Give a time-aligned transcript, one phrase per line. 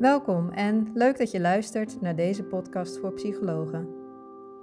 [0.00, 3.88] Welkom en leuk dat je luistert naar deze podcast voor psychologen.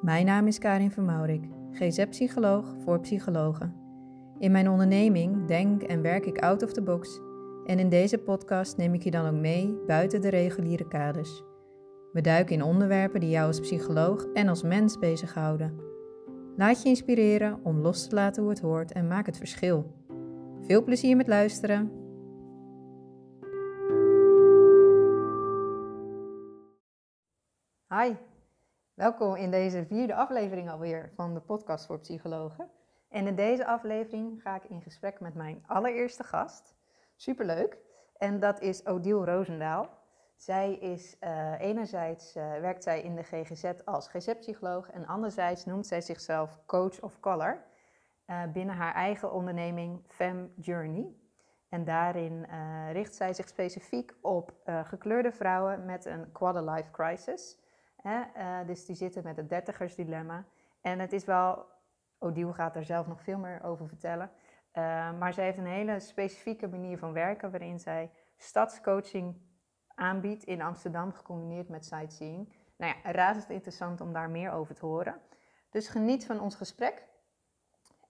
[0.01, 3.75] Mijn naam is Karin van Maurik, GZ-psycholoog voor psychologen.
[4.39, 7.19] In mijn onderneming denk en werk ik out of the box
[7.65, 11.43] en in deze podcast neem ik je dan ook mee buiten de reguliere kaders.
[12.11, 15.73] We duiken in onderwerpen die jou als psycholoog en als mens bezighouden.
[16.55, 19.93] Laat je inspireren om los te laten hoe het hoort en maak het verschil.
[20.61, 21.96] Veel plezier met luisteren.
[28.01, 28.13] Hi,
[28.93, 32.69] welkom in deze vierde aflevering alweer van de podcast voor psychologen.
[33.09, 36.75] En in deze aflevering ga ik in gesprek met mijn allereerste gast.
[37.15, 37.77] Superleuk.
[38.17, 39.89] En dat is Odile Roosendaal.
[40.35, 45.87] Zij is uh, enerzijds uh, werkt zij in de GGZ als GZ-psycholoog en anderzijds noemt
[45.87, 47.63] zij zichzelf coach of color
[48.27, 51.15] uh, binnen haar eigen onderneming Fem Journey.
[51.69, 52.47] En daarin
[52.91, 57.57] richt zij zich specifiek op gekleurde vrouwen met een quarter-life crisis.
[58.65, 60.45] Dus die zitten met het dertigersdilemma.
[60.81, 61.65] En het is wel,
[62.19, 64.31] Odile gaat er zelf nog veel meer over vertellen.
[65.19, 69.35] maar zij heeft een hele specifieke manier van werken waarin zij stadscoaching
[69.95, 72.53] aanbiedt in Amsterdam, gecombineerd met sightseeing.
[72.77, 75.21] Nou ja, razend interessant om daar meer over te horen.
[75.69, 77.05] Dus geniet van ons gesprek.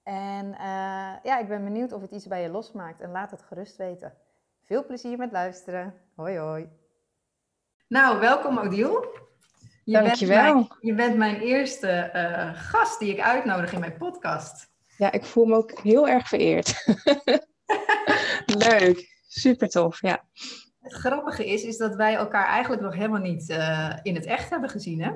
[0.03, 3.41] En uh, ja, ik ben benieuwd of het iets bij je losmaakt en laat het
[3.41, 4.17] gerust weten.
[4.63, 5.93] Veel plezier met luisteren.
[6.15, 6.69] Hoi hoi.
[7.87, 9.25] Nou, welkom Odile.
[9.87, 10.53] Je Dankjewel.
[10.53, 14.69] Bent mijn, je bent mijn eerste uh, gast die ik uitnodig in mijn podcast.
[14.97, 16.85] Ja, ik voel me ook heel erg vereerd.
[18.69, 20.23] Leuk, super tof, ja.
[20.79, 24.49] Het grappige is, is dat wij elkaar eigenlijk nog helemaal niet uh, in het echt
[24.49, 25.11] hebben gezien, hè?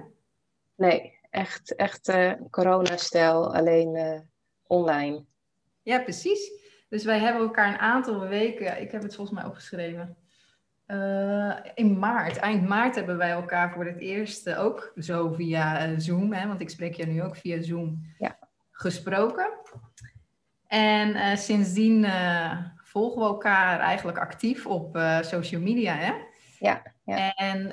[0.75, 4.23] Nee, echt, echt uh, coronastijl, alleen
[4.63, 5.25] online.
[5.81, 6.51] Ja, precies.
[6.89, 10.17] Dus wij hebben elkaar een aantal weken, ik heb het volgens mij opgeschreven,
[11.73, 16.47] in maart, eind maart hebben wij elkaar voor het eerst ook zo via Zoom, hè,
[16.47, 18.37] want ik spreek je nu ook via Zoom, ja.
[18.71, 19.49] gesproken.
[20.67, 22.07] En sindsdien
[22.75, 26.13] volgen we elkaar eigenlijk actief op social media, hè?
[26.59, 26.81] Ja.
[27.03, 27.33] ja.
[27.35, 27.71] En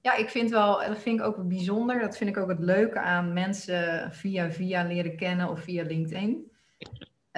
[0.00, 2.00] ja, ik vind wel, dat vind ik ook bijzonder.
[2.00, 6.47] Dat vind ik ook het leuke aan mensen via via leren kennen of via LinkedIn.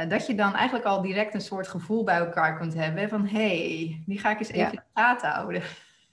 [0.00, 3.26] Uh, dat je dan eigenlijk al direct een soort gevoel bij elkaar kunt hebben van
[3.26, 4.70] hé, hey, die ga ik eens even ja.
[4.70, 5.62] in de gaten houden.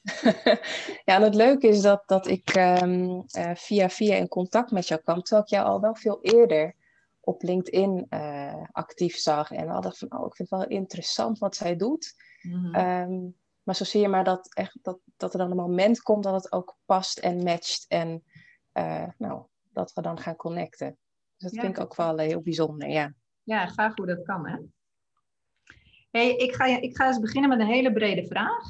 [1.06, 5.02] ja, en het leuke is dat, dat ik um, via via in contact met jou
[5.02, 6.76] kwam, terwijl ik jou al wel veel eerder
[7.20, 9.52] op LinkedIn uh, actief zag.
[9.52, 12.16] En had ik van, oh, ik vind het wel interessant wat zij doet.
[12.42, 12.76] Mm-hmm.
[12.76, 16.24] Um, maar zo zie je maar dat, echt, dat, dat er dan een moment komt
[16.24, 17.86] dat het ook past en matcht.
[17.88, 18.24] En
[18.74, 20.98] uh, nou, dat we dan gaan connecten.
[21.38, 21.62] Dus dat ja.
[21.62, 23.14] vind ik ook wel heel bijzonder, ja.
[23.48, 24.58] Ja, graag hoe dat kan, hè.
[26.12, 28.64] Hey, ik, ga, ik ga eens beginnen met een hele brede vraag.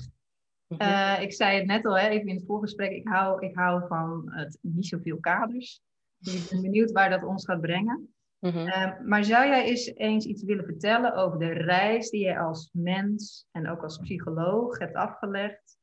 [0.67, 0.87] Mm-hmm.
[0.87, 3.87] Uh, ik zei het net al, hè, even in het voorgesprek, ik hou, ik hou
[3.87, 5.81] van het niet zoveel kaders.
[6.17, 8.13] Dus ik ben benieuwd waar dat ons gaat brengen.
[8.39, 8.67] Mm-hmm.
[8.67, 12.69] Uh, maar zou jij eens eens iets willen vertellen over de reis die je als
[12.71, 15.77] mens en ook als psycholoog hebt afgelegd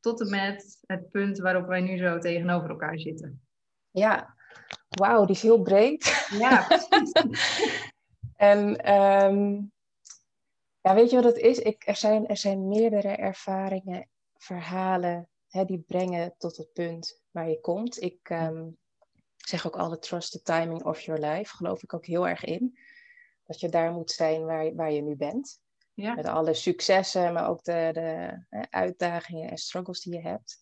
[0.00, 3.42] tot en met het punt waarop wij nu zo tegenover elkaar zitten?
[3.90, 4.34] Ja,
[4.88, 6.26] wauw, die is heel breed.
[6.38, 7.92] Ja, precies.
[8.36, 9.72] en um,
[10.80, 11.58] ja, weet je wat het is?
[11.58, 17.48] Ik, er, zijn, er zijn meerdere ervaringen, verhalen hè, die brengen tot het punt waar
[17.48, 18.02] je komt.
[18.02, 18.78] Ik, um,
[19.36, 21.56] ik zeg ook altijd trust the timing of your life.
[21.56, 22.78] Geloof ik ook heel erg in.
[23.44, 25.62] Dat je daar moet zijn waar, waar je nu bent.
[25.94, 26.14] Ja.
[26.14, 30.58] Met alle successen, maar ook de, de uitdagingen en struggles die je hebt.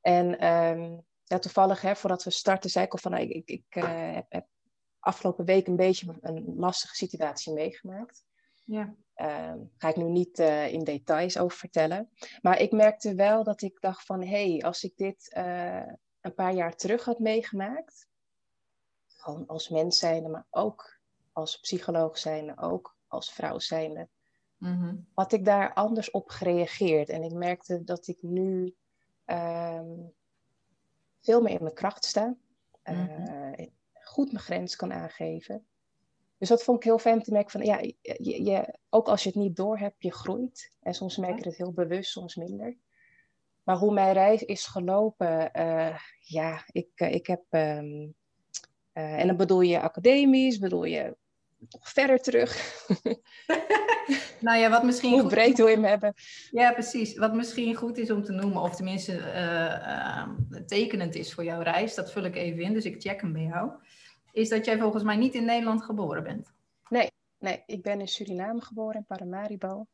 [0.00, 3.48] En um, ja, toevallig, hè, voordat we starten, zei ik al van, nou, ik, ik,
[3.48, 4.46] ik uh, heb, heb,
[5.02, 8.24] afgelopen week een beetje een lastige situatie meegemaakt.
[8.64, 8.94] Ja.
[9.16, 12.10] Um, ga ik nu niet uh, in details over vertellen.
[12.42, 16.34] Maar ik merkte wel dat ik dacht van, hé, hey, als ik dit uh, een
[16.34, 18.08] paar jaar terug had meegemaakt.
[19.06, 21.00] Gewoon als mens zijnde, maar ook
[21.32, 24.08] als psycholoog zijnde, ook als vrouw zijnde.
[24.56, 25.06] Mm-hmm.
[25.14, 27.08] Had ik daar anders op gereageerd.
[27.08, 28.74] En ik merkte dat ik nu
[29.26, 30.12] um,
[31.20, 32.36] veel meer in mijn kracht sta.
[32.84, 33.54] Mm-hmm.
[33.58, 33.66] Uh,
[34.12, 35.66] goed mijn grens kan aangeven.
[36.38, 39.28] Dus dat vond ik heel fijn te merken van, ja, je, je, ook als je
[39.28, 40.72] het niet door hebt, je groeit.
[40.80, 42.76] En soms merk je het heel bewust, soms minder.
[43.62, 48.14] Maar hoe mijn reis is gelopen, uh, ja, ik, uh, ik heb, um,
[48.94, 51.16] uh, en dan bedoel je academisch, bedoel je
[51.70, 52.82] nog verder terug.
[54.40, 55.20] nou ja, wat misschien.
[55.20, 56.14] Hoe breed wil je hem hebben?
[56.50, 57.16] Ja, precies.
[57.16, 60.30] Wat misschien goed is om te noemen, of tenminste ehm,
[60.66, 63.42] tekenend is voor jouw reis, dat vul ik even in, dus ik check hem bij
[63.42, 63.70] jou.
[64.32, 66.52] Is dat jij volgens mij niet in Nederland geboren bent?
[66.88, 69.86] Nee, nee ik ben in Suriname geboren, in Paramaribo.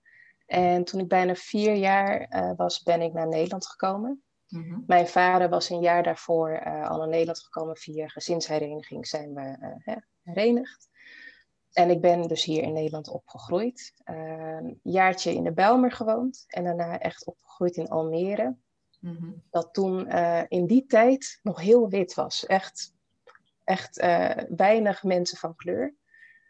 [0.46, 4.23] En toen ik bijna vier jaar uh, was, ben ik naar Nederland gekomen.
[4.49, 4.81] Mhm.
[4.87, 7.76] Mijn vader was een jaar daarvoor uh, al naar Nederland gekomen.
[7.76, 10.88] Via gezinshereniging zijn we uh, herenigd.
[11.73, 13.93] En ik ben dus hier in Nederland opgegroeid.
[14.05, 16.44] een jaartje in de Bijlmer gewoond.
[16.46, 18.56] En daarna echt opgegroeid in Almere.
[19.00, 19.31] Mhm.
[19.50, 20.08] Dat toen
[20.49, 22.46] in die tijd nog heel wit was.
[22.46, 22.94] Echt,
[23.69, 23.97] echt
[24.49, 25.94] weinig mensen van kleur.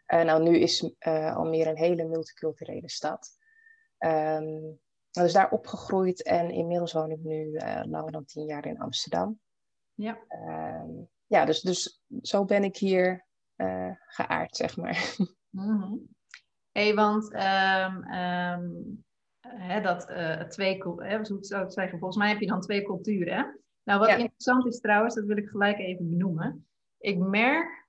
[0.07, 0.93] nou, nu is
[1.33, 3.37] Almere een hele multiculturele stad.
[3.97, 4.79] Um,
[5.11, 9.39] dus daar opgegroeid en inmiddels woon ik nu langer dan tien jaar in Amsterdam.
[9.93, 10.17] Ja.
[10.81, 13.25] Um, ja, dus, dus zo ben ik hier
[13.57, 14.97] uh, geaard, zeg maar.
[15.51, 16.07] Mm -hmm.
[16.71, 19.03] hey, want um, um,
[19.47, 22.83] hè, dat uh, twee, hè, hoe zou ik zeggen, volgens mij heb je dan twee
[22.83, 23.37] culturen.
[23.37, 23.43] Hè?
[23.83, 24.15] Nou, wat Ja.
[24.15, 26.68] interessant is trouwens, dat wil ik gelijk even benoemen.
[26.99, 27.87] Ik merk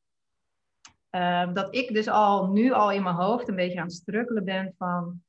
[1.10, 4.44] ehm, dat ik dus al nu al in mijn hoofd een beetje aan het strukkelen
[4.44, 5.22] ben van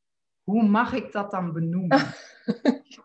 [0.43, 1.99] hoe mag ik dat dan benoemen?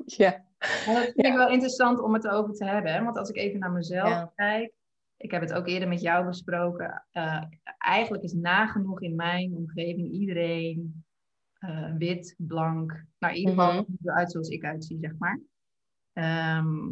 [0.04, 0.44] ja.
[0.86, 2.92] En dat vind ik wel interessant om het erover te hebben.
[2.92, 3.02] Hè?
[3.04, 4.32] Want als ik even naar mezelf Ja.
[4.34, 4.72] kijk.
[5.16, 7.06] Ik heb het ook eerder met jou besproken.
[7.10, 7.42] eh,
[7.78, 11.04] eigenlijk is nagenoeg in mijn omgeving iedereen
[11.58, 13.04] eh, wit, blank.
[13.18, 15.40] Nou, in ieder geval eruit zoals ik uitzie, zeg maar.
[16.12, 16.88] Ehm,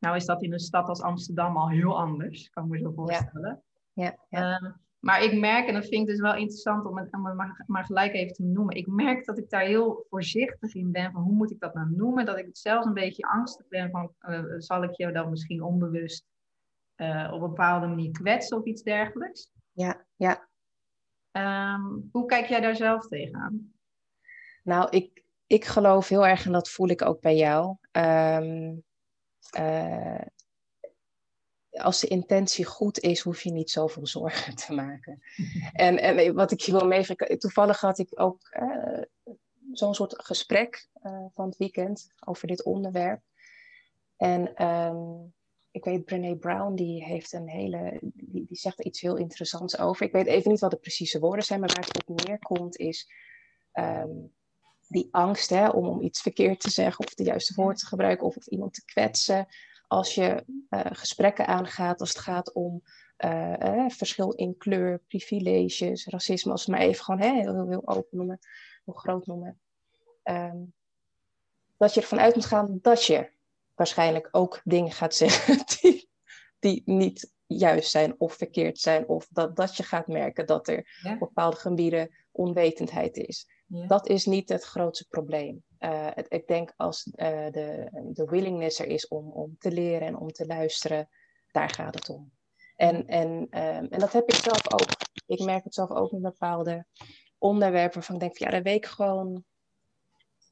[0.00, 2.92] nou is dat in een stad als Amsterdam al heel anders, kan ik me zo
[2.94, 3.62] voorstellen.
[3.92, 4.58] Ja, ja.
[4.58, 7.34] Ehm, maar ik merk, en dat vind ik dus wel interessant om het, om het
[7.34, 8.76] maar, maar gelijk even te noemen.
[8.76, 11.90] Ik merk dat ik daar heel voorzichtig in ben van hoe moet ik dat nou
[11.90, 12.26] noemen.
[12.26, 16.24] Dat ik zelfs een beetje angstig ben van eh, zal ik je dan misschien onbewust
[16.94, 19.50] eh, op een bepaalde manier kwetsen of iets dergelijks.
[19.72, 20.48] ja, ja.
[21.30, 21.82] Ehm,
[22.12, 23.72] hoe kijk jij daar zelf tegenaan?
[24.62, 27.76] Nou, ik, ik geloof heel erg, en dat voel ik ook bij jou.
[27.90, 28.72] Ehm,
[29.50, 30.20] eh,
[31.70, 35.22] als de intentie goed is, hoef je niet zoveel zorgen te maken.
[35.72, 39.02] En, en wat ik je wil meegeven, toevallig had ik ook eh,
[39.72, 43.22] zo'n soort gesprek eh, van het weekend over dit onderwerp.
[44.16, 44.98] En ehm,
[45.70, 50.06] ik weet, Brené Brown, die heeft een hele, die, zegt iets heel interessants over.
[50.06, 53.10] Ik weet even niet wat de precieze woorden zijn, maar waar het op neerkomt is
[53.72, 54.10] ehm,
[54.90, 58.26] die angst hè, om, om iets verkeerd te zeggen of de juiste woorden te gebruiken
[58.26, 59.46] of, of iemand te kwetsen.
[59.86, 62.82] Als je eh, gesprekken aangaat, als het gaat om
[63.16, 67.54] eh, eh, verschil in kleur, privileges, racisme, als we het maar even gewoon hè, heel,
[67.54, 68.38] heel, heel open noemen,
[68.84, 69.60] heel groot noemen.
[70.22, 70.58] Ehm,
[71.76, 73.30] dat je ervan uit moet gaan dat je
[73.74, 76.10] waarschijnlijk ook dingen gaat zeggen die,
[76.58, 79.08] die niet juist zijn of verkeerd zijn.
[79.08, 81.12] Of dat, dat je gaat merken dat er Ja.
[81.12, 83.48] op bepaalde gebieden onwetendheid is.
[83.66, 83.86] Ja.
[83.86, 85.64] Dat is niet het grootste probleem.
[85.78, 90.06] Eh, het, ik denk als eh, de, de willingness er is om, om te leren
[90.06, 91.08] en om te luisteren,
[91.52, 92.32] daar gaat het om.
[92.76, 94.88] En, en, ehm, en dat heb ik zelf ook.
[95.26, 96.86] Ik merk het zelf ook met bepaalde
[97.38, 99.44] onderwerpen waarvan ik denk van ja, daar weet ik gewoon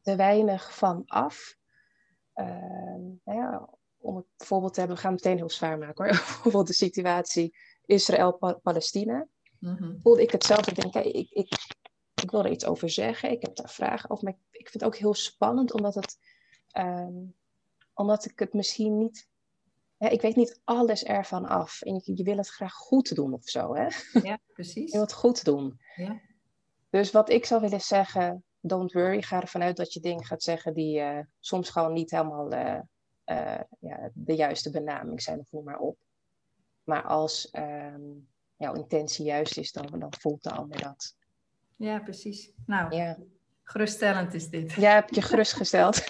[0.03, 1.57] te weinig van af.
[2.33, 6.05] Ehm, nou ja, om het voorbeeld te hebben, we gaan het meteen heel zwaar maken
[6.05, 6.15] hoor.
[6.25, 9.27] Bijvoorbeeld de situatie Israël-Palestina.
[9.59, 10.01] Mhm.
[10.03, 10.67] Voelde ik het zelf.
[10.69, 11.53] Ik denk, hey, ik, ik,
[12.23, 13.31] ik wil er iets over zeggen.
[13.31, 14.25] Ik heb daar vragen over.
[14.25, 16.19] Maar ik, ik vind het ook heel spannend, omdat, het,
[16.71, 17.17] ehm,
[17.95, 19.29] omdat ik het misschien niet.
[19.97, 21.83] Hè, ik weet niet alles ervan af.
[21.83, 23.75] En je, je wil het graag goed doen of zo.
[23.75, 23.89] Hè?
[24.23, 24.85] Ja, precies.
[24.91, 25.81] Je wil het goed doen.
[25.97, 26.21] Ja.
[26.91, 29.23] Dus wat ik zou willen zeggen, don't worry.
[29.23, 32.81] Ga ervan uit dat je dingen gaat zeggen die eh, soms gewoon niet helemaal eh,
[33.25, 35.47] eh, ja, de juiste benaming zijn.
[35.51, 35.97] Noem maar op.
[36.85, 38.03] Maar als ehm,
[38.59, 41.17] jouw intentie juist is, dan, dan voelt de ander dat.
[41.77, 42.51] ja, precies.
[42.67, 43.17] Nou, Ja,
[43.63, 44.73] geruststellend is dit.
[44.73, 46.05] ja heb je gerustgesteld.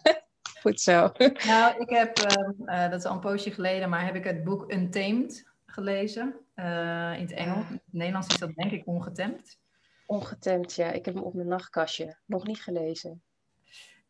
[0.62, 1.12] Goed zo.
[1.46, 4.44] Nou, ik heb, ehm, eh, dat is al een poosje geleden, maar heb ik het
[4.44, 6.34] boek Untamed gelezen.
[6.54, 7.66] eh, in het Engels.
[7.68, 9.58] In het Nederlands is dat denk ik ongetemd.
[10.06, 10.90] Ongetemd, ja.
[10.90, 12.16] Ik heb hem op mijn nachtkastje.
[12.26, 13.22] Nog niet gelezen.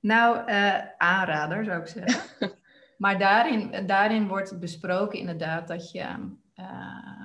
[0.01, 2.53] Nou, eh, aanrader zou ik zeggen.
[2.99, 6.17] maar daarin, daarin wordt besproken inderdaad dat je, eh,
[6.55, 7.24] eh,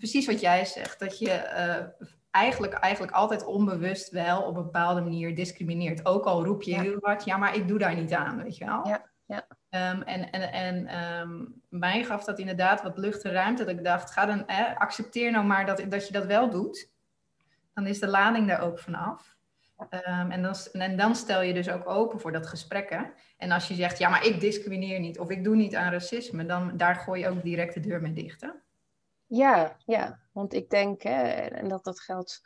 [0.00, 1.86] precies wat jij zegt, dat je eh,
[2.30, 6.06] eigenlijk, eigenlijk altijd onbewust wel op een bepaalde manier discrimineert.
[6.06, 6.80] Ook al roep je Ja.
[6.80, 8.88] heel hard, ja, maar ik doe daar niet aan, weet je wel.
[8.88, 9.46] Ja, ja.
[9.68, 13.64] Ehm, en en, en ehm, mij gaf dat inderdaad wat lucht en ruimte.
[13.64, 16.90] Dat ik dacht, ga dan, eh, accepteer nou maar dat, dat je dat wel doet.
[17.74, 19.36] Dan is de lading daar ook vanaf.
[19.90, 22.90] Ehm, en, dan, en dan stel je dus ook open voor dat gesprek.
[22.90, 23.02] Hè?
[23.36, 26.46] En als je zegt, ja, maar ik discrimineer niet of ik doe niet aan racisme,
[26.46, 28.40] dan daar gooi je ook direct de deur mee dicht.
[28.40, 28.48] Hè?
[29.30, 30.20] Ja, ja.
[30.32, 32.40] Want ik denk, hè, en dat, dat geldt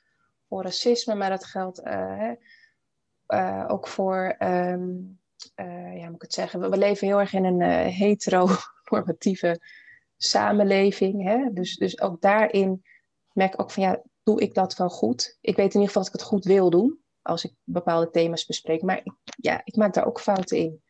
[0.49, 2.31] voor racisme, maar dat geldt eh,
[3.27, 4.91] eh, ook voor, ehm,
[5.55, 9.61] eh, ja, moet ik het zeggen, we, leven heel erg in een heteronormatieve
[10.17, 11.23] samenleving.
[11.23, 11.53] Hè?
[11.53, 12.83] Dus, dus ook daarin
[13.33, 15.39] merk ik ook van, ja, doe ik dat wel goed?
[15.41, 17.03] Ik weet in ieder geval dat ik het goed wil doen.
[17.23, 18.83] als ik bepaalde thema's bespreek.
[18.83, 20.83] Maar ik, ja, ik maak daar ook fouten in.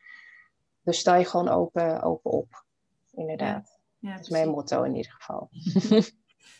[0.82, 2.64] Dus sta je gewoon open, open op.
[3.10, 3.73] Inderdaad.
[4.04, 5.50] Ja, dat is mijn motto in ieder geval.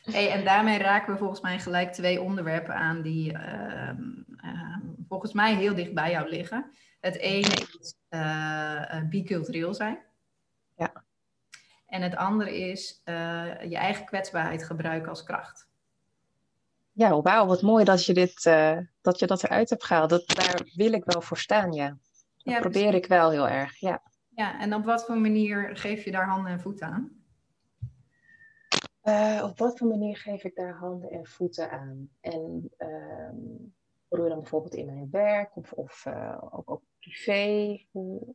[0.05, 4.03] Hey, en daarmee raken we volgens mij gelijk twee onderwerpen aan die ehm,
[4.37, 6.71] ehm, volgens mij heel dicht bij jou liggen.
[7.01, 9.99] Het ene is uh, bicultureel zijn.
[10.77, 11.05] Ja.
[11.87, 15.69] En het andere is uh, je eigen kwetsbaarheid gebruiken als kracht.
[16.93, 18.43] Ja, wauw, wat mooi dat je, dit,
[19.01, 20.11] dat, je dat eruit hebt gehaald.
[20.11, 21.89] Dat, daar wil ik wel voor staan, ja.
[21.89, 24.03] Dat ja, probeer ik wel heel erg, ja.
[24.35, 27.24] Ja, en op wat voor manier geef je daar handen en voeten aan?
[29.05, 32.09] Uh, op wat voor manier geef ik daar handen en voeten aan?
[32.21, 33.75] En um,
[34.09, 37.81] je dan bijvoorbeeld in mijn werk of, of uh, ook, ook privé?
[37.91, 38.35] Hoe,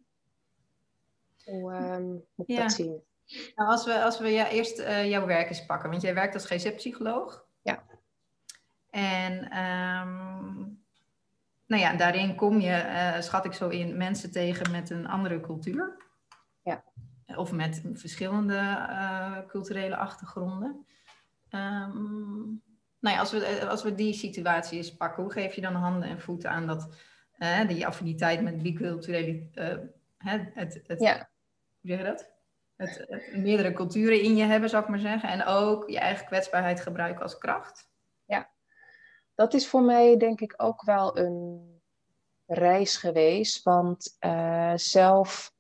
[1.45, 3.03] hoe um, moet ik dat zien?
[3.55, 6.33] Nou, als we, als we ja, eerst uh, jouw werk eens pakken, want jij werkt
[6.33, 7.45] als GZ-psycholoog.
[7.61, 7.83] Ja.
[8.89, 10.83] En um,
[11.65, 15.97] nou ja, daarin kom je, schat ik zo in, mensen tegen met een andere cultuur.
[16.63, 16.83] Ja
[17.35, 20.85] of met verschillende uh, culturele achtergronden.
[21.49, 22.61] Um,
[22.99, 25.75] nou ja, als we, eh, als we die situatie eens pakken, hoe geef je dan
[25.75, 26.87] handen en voeten aan dat,
[27.37, 31.29] uh, die affiniteit met biculturele, uh, het, het, ja.
[31.81, 32.29] hoe zeg je dat?
[32.75, 35.29] Het, het, meerdere culturen in je hebben, zou ik maar zeggen.
[35.29, 37.89] En ook je eigen kwetsbaarheid gebruiken als kracht.
[38.25, 38.49] Ja,
[39.35, 41.81] dat is voor mij denk ik ook wel een
[42.45, 43.63] reis geweest.
[43.63, 44.17] Want
[44.75, 45.53] zelf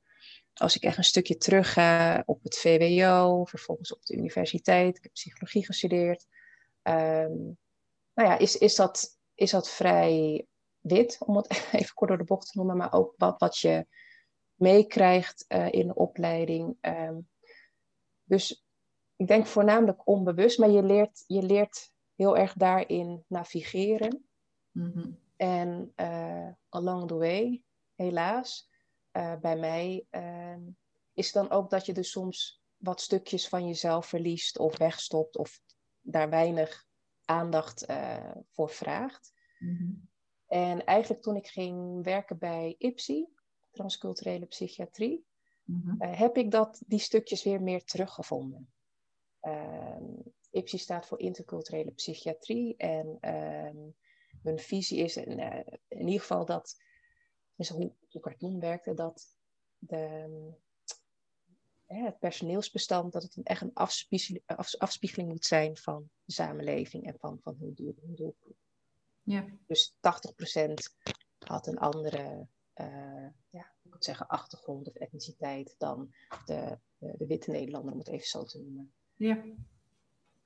[0.59, 5.03] als ik echt een stukje terug ga op het VWO, vervolgens op de universiteit, ik
[5.03, 6.27] heb psychologie gestudeerd.
[6.83, 7.57] Um,
[8.13, 10.47] nou ja, is, is, dat, is dat vrij
[10.79, 13.87] wit, om het even kort door de bocht te noemen, maar ook wat, wat je
[14.55, 16.77] meekrijgt uh, in de opleiding.
[16.81, 17.27] Um,
[18.23, 18.65] dus
[19.15, 24.25] ik denk voornamelijk onbewust, maar je leert, je leert heel erg daarin navigeren.
[24.71, 25.19] Mm -hmm.
[25.35, 27.63] En uh, along the way,
[27.95, 28.68] helaas,
[29.13, 30.67] uh, bij mij, uh,
[31.13, 35.61] is dan ook dat je dus soms wat stukjes van jezelf verliest of wegstopt of
[36.01, 36.87] daar weinig
[37.25, 39.33] aandacht uh, voor vraagt.
[39.59, 40.09] Mm-hmm.
[40.47, 43.27] En eigenlijk toen ik ging werken bij IPSI,
[43.71, 45.25] transculturele psychiatrie,
[45.63, 46.01] mm-hmm.
[46.01, 48.71] heb ik dat, die stukjes weer meer teruggevonden.
[49.39, 50.03] Ehm,
[50.51, 53.77] IPSI staat voor interculturele psychiatrie en ehm,
[54.41, 55.39] hun visie is in,
[55.87, 56.77] in ieder geval dat
[57.59, 59.37] dus hoe, hoe cartoon werkte, dat
[59.77, 60.51] de,
[61.85, 64.43] het personeelsbestand, dat het een, echt een afspiegeling,
[64.77, 68.55] afspiegeling moet zijn van de samenleving en van, van hun, doel, doelgroep.
[69.23, 69.45] Ja.
[69.67, 69.97] Dus 80%
[71.39, 76.13] had een andere uh, ja, ik moet zeggen, achtergrond of etniciteit dan
[76.45, 78.93] de, de, de, witte Nederlander, om het even zo te noemen.
[79.15, 79.43] Ja.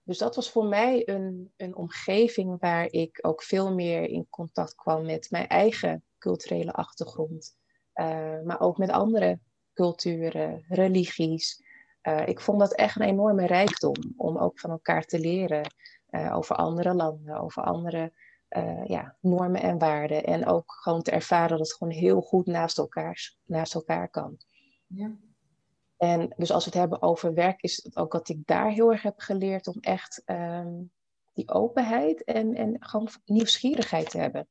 [0.04, 4.76] Dus dat was voor mij een, een omgeving waar ik ook veel meer in contact
[4.76, 7.56] kwam met mijn eigen culturele achtergrond,
[7.96, 9.40] uh, maar ook met andere
[9.74, 11.64] culturen, religies.
[12.08, 15.74] Uh, ik vond dat echt een enorme rijkdom om ook van elkaar te leren
[16.10, 18.14] uh, over andere landen, over andere
[18.86, 20.24] ja, normen en waarden.
[20.24, 24.38] En ook gewoon te ervaren dat het gewoon heel goed naast elkaar, naast elkaar kan.
[24.88, 25.16] Ja.
[25.98, 28.92] En dus als we het hebben over werk, is het ook dat ik daar heel
[28.92, 30.92] erg heb geleerd om echt um,
[31.34, 34.48] die openheid en, en gewoon nieuwsgierigheid te hebben.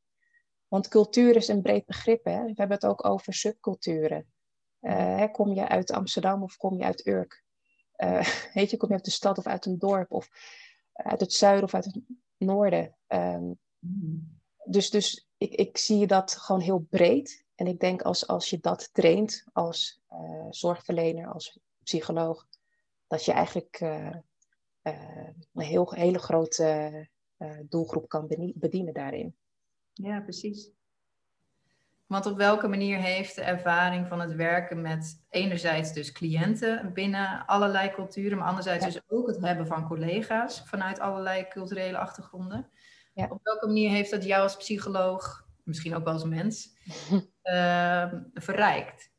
[0.72, 2.24] Want cultuur is een breed begrip.
[2.24, 2.44] Hè?
[2.44, 4.32] We hebben het ook over subculturen.
[4.80, 7.44] Uh, hè, kom je uit Amsterdam of kom je uit Urk?
[7.96, 10.28] Uh, weet je, kom je uit de stad of uit een dorp of
[10.92, 12.00] uit het zuiden of uit het
[12.36, 12.96] noorden?
[13.06, 13.60] Um,
[14.64, 17.44] Dus, dus ik, ik zie dat gewoon heel breed.
[17.54, 22.46] En ik denk als, als je dat traint als uh, zorgverlener, als psycholoog,
[23.06, 23.80] dat je eigenlijk
[24.80, 27.08] een heel, hele grote
[27.68, 29.36] doelgroep kan bedienen daarin.
[29.92, 30.70] Ja, precies.
[32.12, 37.46] Want op welke manier heeft de ervaring van het werken met enerzijds dus cliënten binnen
[37.46, 42.70] allerlei culturen, maar anderzijds dus ook het hebben van collega's vanuit allerlei culturele achtergronden.
[43.14, 43.26] Ja.
[43.30, 46.76] Op welke manier heeft dat jou als psycholoog, misschien ook wel als mens,
[47.44, 49.10] uh, verrijkt?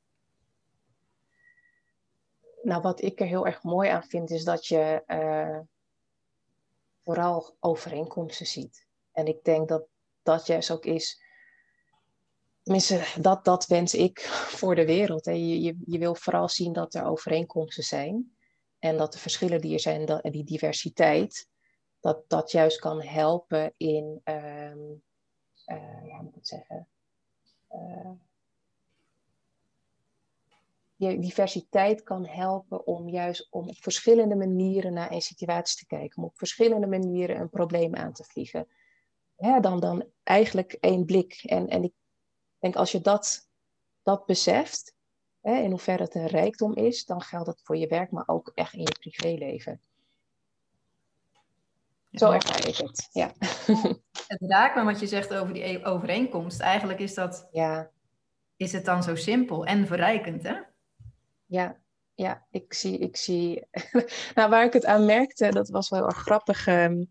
[2.61, 5.59] Nou, wat ik er heel erg mooi aan vind, is dat je uh,
[7.03, 8.87] vooral overeenkomsten ziet.
[9.11, 9.87] En ik denk dat
[10.23, 11.21] dat juist ook is.
[13.19, 14.21] Dat, dat wens ik
[14.59, 15.25] voor de wereld.
[15.25, 15.31] Hè.
[15.31, 18.35] Je, je, je wil vooral zien dat er overeenkomsten zijn.
[18.79, 21.47] En dat de verschillen die er zijn en die diversiteit,
[21.99, 25.03] dat dat juist kan helpen in, um,
[26.05, 26.87] ja, moet ik zeggen,
[27.71, 28.09] uh,
[30.97, 36.23] diversiteit kan helpen om juist om op verschillende manieren naar een situatie te kijken, om
[36.23, 38.67] op verschillende manieren een probleem aan te vliegen.
[39.43, 41.33] Ja, dan, dan eigenlijk één blik.
[41.43, 41.93] En, en ik
[42.59, 43.49] denk als je dat,
[44.03, 44.95] dat beseft,
[45.41, 48.51] hè, in hoeverre het een rijkdom is, dan geldt dat voor je werk, maar ook
[48.55, 49.81] echt in je privéleven.
[52.11, 53.33] Zo ervaar ik het, ja.
[54.27, 56.59] Het raakt me wat je zegt over die e- overeenkomst.
[56.59, 57.89] Eigenlijk is, dat, ja.
[58.55, 60.55] is het dan zo simpel en verrijkend, hè?
[61.45, 61.77] Ja,
[62.15, 63.67] ja, ik zie, ik zie.
[64.35, 66.67] nou, waar ik het aan merkte, dat was wel erg grappig.
[66.67, 67.09] Um,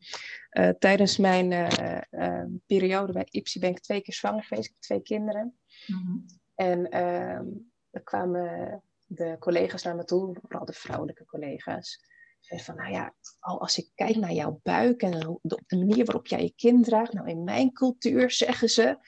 [0.52, 4.66] uh, tijdens mijn uh, uh, periode bij Ipsi ben ik twee keer zwanger geweest.
[4.66, 5.58] Ik heb twee kinderen.
[5.86, 6.26] Mm-hmm.
[6.54, 12.10] En um, er kwamen de collega's naar me toe, vooral de vrouwelijke collega's.
[12.40, 15.10] Zeiden van, nou ja, als ik kijk naar jouw buik en
[15.42, 17.12] de, de manier waarop jij je kind draagt.
[17.12, 18.98] Nou, in mijn cultuur zeggen ze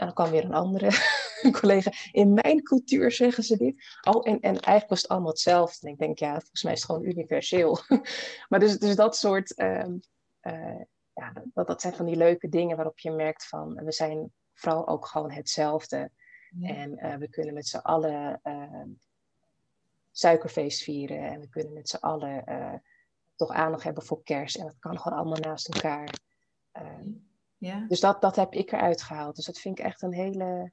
[0.00, 0.90] en dan kwam weer een andere
[1.60, 1.92] collega.
[2.12, 3.74] In mijn cultuur zeggen ze dit.
[4.08, 5.86] Oh, en, en eigenlijk was het allemaal hetzelfde.
[5.86, 7.78] En ik denk, ja, volgens mij is het gewoon universeel.
[8.48, 9.84] maar dus, dus dat soort, uh,
[10.42, 10.80] uh,
[11.14, 14.88] ja, dat, dat zijn van die leuke dingen waarop je merkt van, we zijn vooral
[14.88, 16.10] ook gewoon hetzelfde.
[16.62, 18.40] En uh, we kunnen met z'n allen
[20.12, 21.18] suikerfeest vieren.
[21.18, 22.74] En we kunnen met z'n allen eh,
[23.36, 24.56] toch aandacht hebben voor kerst.
[24.56, 26.14] En dat kan gewoon allemaal naast elkaar.
[27.58, 27.84] Ja.
[27.88, 29.36] Dus dat, dat heb ik eruit gehaald.
[29.36, 30.72] Dus dat vind ik echt een hele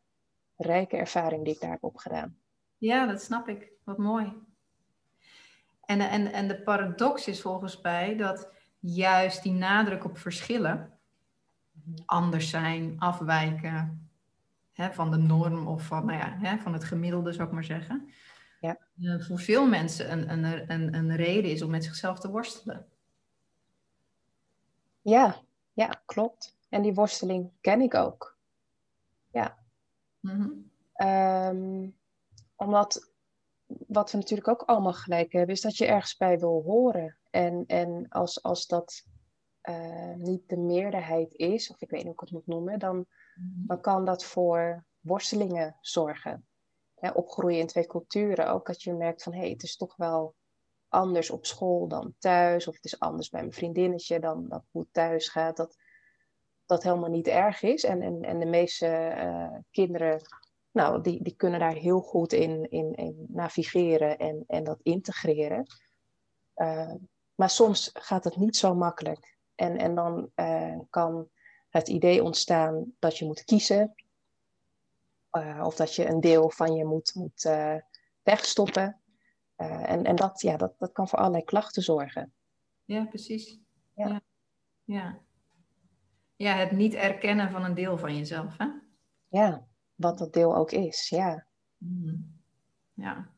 [0.55, 2.37] rijke ervaring die ik daar heb opgedaan.
[2.77, 3.71] Ja, dat snap ik.
[3.83, 4.33] Wat mooi.
[5.85, 10.99] En, en, en de paradox is volgens mij dat juist die nadruk op verschillen,
[12.05, 14.09] anders zijn, afwijken
[14.73, 17.63] hè, van de norm of van, nou ja, hè, van het gemiddelde, zou ik maar
[17.63, 18.09] zeggen,
[18.59, 18.77] ja.
[18.97, 22.85] Uh, voor veel mensen een, een, een, een reden is om met zichzelf te worstelen.
[25.01, 25.35] Ja,
[25.73, 26.57] ja, klopt.
[26.69, 28.37] En die worsteling ken ik ook.
[29.31, 29.57] Ja.
[30.19, 30.65] Mm
[32.55, 33.11] omdat
[33.87, 37.17] wat we natuurlijk ook allemaal gelijk hebben, is dat je ergens bij wil horen.
[37.37, 39.03] En, en als, als dat
[39.69, 42.95] uh, niet de meerderheid is, of ik weet niet hoe ik het moet noemen, dan,
[42.95, 43.67] mhm.
[43.67, 46.47] dan kan dat voor worstelingen zorgen.
[47.13, 50.35] opgroeien in twee culturen, ook dat je merkt van hé, hey, het is toch wel
[50.87, 54.81] anders op school dan thuis, of het is anders bij mijn vriendinnetje dan, dan hoe
[54.81, 55.57] het thuis gaat.
[55.57, 55.75] Dat,
[56.65, 57.83] dat helemaal niet erg is.
[57.83, 60.21] En, en, en de meeste uh, kinderen,
[60.71, 65.65] nou, die, die kunnen daar heel goed in, in, in navigeren en, en dat integreren.
[66.55, 66.93] Uh,
[67.37, 69.37] maar soms gaat het niet zo makkelijk.
[69.55, 71.29] En, en dan uh, kan
[71.69, 73.95] het idee ontstaan dat je moet kiezen.
[75.63, 77.49] of dat je een deel van je moet, moet
[78.23, 79.01] wegstoppen.
[79.55, 82.33] en en dat, ja, dat, dat kan voor allerlei klachten zorgen.
[82.85, 83.59] Ja, precies.
[83.93, 84.07] ja.
[84.07, 84.21] ja.
[84.83, 85.25] ja.
[86.37, 88.67] Ja, het niet erkennen van een deel van jezelf, hè?
[89.27, 91.47] Ja, wat dat deel ook is, ja.
[91.77, 92.41] Hmm.
[92.93, 93.36] Ja.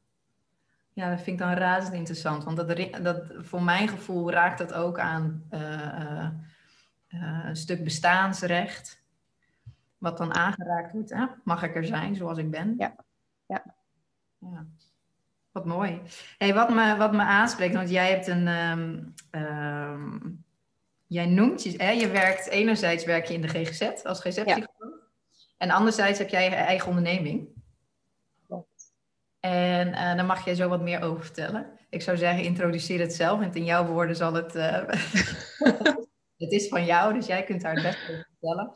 [0.99, 2.43] Ja, dat vind ik dan razend interessant.
[2.43, 6.27] Want dat, dat, voor mijn gevoel raakt dat ook aan uh,
[7.09, 9.03] uh, een stuk bestaansrecht.
[9.97, 11.09] Wat dan aangeraakt wordt.
[11.09, 11.25] Hè?
[11.43, 12.75] Mag ik er zijn zoals ik ben?
[12.77, 12.95] Ja.
[13.45, 13.63] ja.
[14.37, 14.65] ja.
[15.51, 16.01] Wat mooi.
[16.37, 18.47] Hey, wat, me, wat me aanspreekt, want jij hebt een...
[18.47, 20.43] Um, um,
[21.07, 25.07] jij noemt je, hè, je werkt, enerzijds werk je in de GGZ als GZ-psycholoog.
[25.57, 27.58] En anderzijds heb jij je eigen onderneming.
[29.39, 31.65] En uh, daar mag jij zo wat meer over vertellen.
[31.89, 33.41] Ik zou zeggen, introduceer het zelf.
[33.41, 34.55] En in jouw woorden zal het...
[34.55, 34.73] Uh,
[36.43, 38.71] het is van jou, dus jij kunt daar het best over vertellen.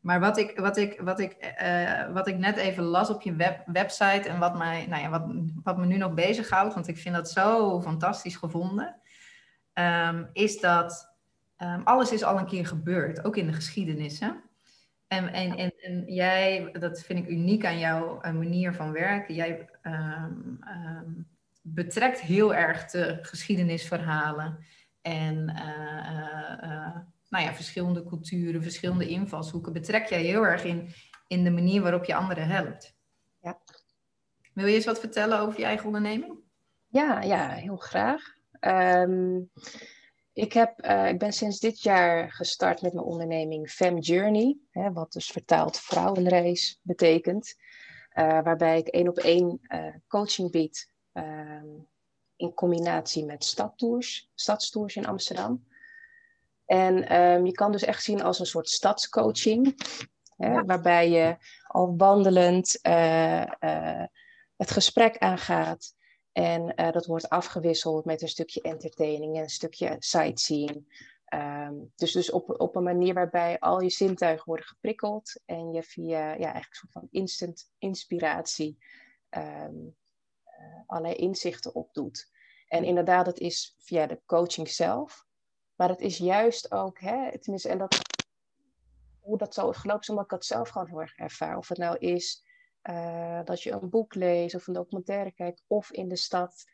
[0.00, 3.34] Maar wat ik, wat ik, wat ik, uh, wat ik net even las op je
[3.34, 5.24] web, website en wat, mij, nou ja, wat,
[5.62, 9.00] wat me nu nog bezighoudt, want ik vind dat zo fantastisch gevonden,
[9.74, 11.14] um, is dat
[11.58, 14.20] Um, alles is al een keer gebeurd, ook in de geschiedenis.
[14.20, 14.30] Hè?
[15.06, 19.34] En, en, en, en, jij, dat vind ik uniek aan jouw manier van werken.
[19.34, 21.26] Jij um, um,
[21.62, 24.58] betrekt heel erg de geschiedenisverhalen
[25.02, 26.96] en uh, uh,
[27.28, 29.72] nou ja, verschillende culturen, verschillende invalshoeken.
[29.72, 30.88] Betrek jij heel erg in,
[31.26, 32.96] in de manier waarop je anderen helpt.
[33.40, 33.58] Ja.
[34.52, 36.38] Wil je eens wat vertellen over je eigen onderneming?
[36.88, 38.22] Ja, ja heel graag.
[38.60, 39.50] Um,
[40.34, 44.92] ik, heb, uh, ik ben sinds dit jaar gestart met mijn onderneming Fem Journey, hè,
[44.92, 47.54] wat dus vertaald vrouwenreis betekent.
[48.14, 51.66] Uh, waarbij ik één op één uh, coaching bied ehm,
[52.36, 55.64] in combinatie met stadtours, stadstours in Amsterdam.
[56.66, 59.74] En um, je kan dus echt zien als een soort stadscoaching,
[60.36, 62.78] hè, waarbij je al wandelend
[64.56, 65.94] het gesprek aangaat.
[66.34, 71.02] En uh, dat wordt afgewisseld met een stukje entertaining en een stukje sightseeing.
[71.34, 75.82] Um, dus dus op, op een manier waarbij al je zintuigen worden geprikkeld en je
[75.82, 78.78] via ja, eigenlijk een soort van instant inspiratie
[79.30, 79.96] um,
[80.60, 82.30] uh, allerlei inzichten opdoet.
[82.68, 85.26] En inderdaad, dat is via de coaching zelf,
[85.74, 88.00] maar het is juist ook, hè, tenminste, en dat
[89.20, 91.56] hoe dat zo is gelopen, omdat ik dat zelf gewoon heel erg ervaar.
[91.56, 92.44] Of het nou is
[93.44, 96.64] dat je een boek leest of een documentaire kijkt, of in de stad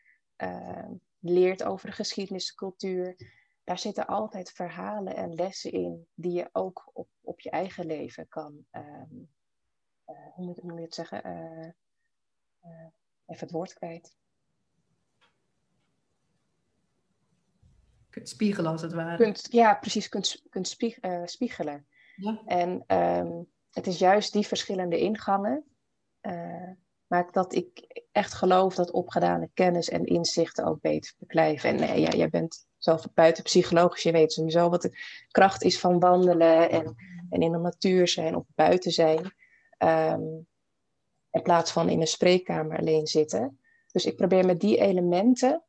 [1.19, 3.15] leert over de geschiedenis, de cultuur.
[3.63, 8.27] Daar zitten altijd verhalen en lessen in die je ook op, op je eigen leven
[8.27, 9.15] kan, ehm,
[10.05, 11.23] hoe, moet, hoe, moet, je het zeggen,
[13.25, 14.15] even het woord kwijt.
[18.09, 19.17] Kunt spiegelen als het ware.
[19.17, 21.87] Kunt, ja, precies, kunt, kunt spieg, spiegelen.
[22.15, 22.41] Ja.
[22.45, 25.70] En um, het is juist die verschillende ingangen
[26.21, 26.69] uh,
[27.07, 31.69] maakt dat ik echt geloof dat opgedane kennis en inzichten ook beter beklijven.
[31.69, 34.97] En nee, ja, jij bent zelf buiten psychologisch, je weet sowieso wat de
[35.31, 36.95] kracht is van wandelen en,
[37.29, 39.33] en in de natuur zijn of buiten zijn.
[39.77, 40.47] Um,
[41.31, 43.59] in plaats van in een spreekkamer alleen zitten.
[43.91, 45.63] Dus ik probeer met die elementen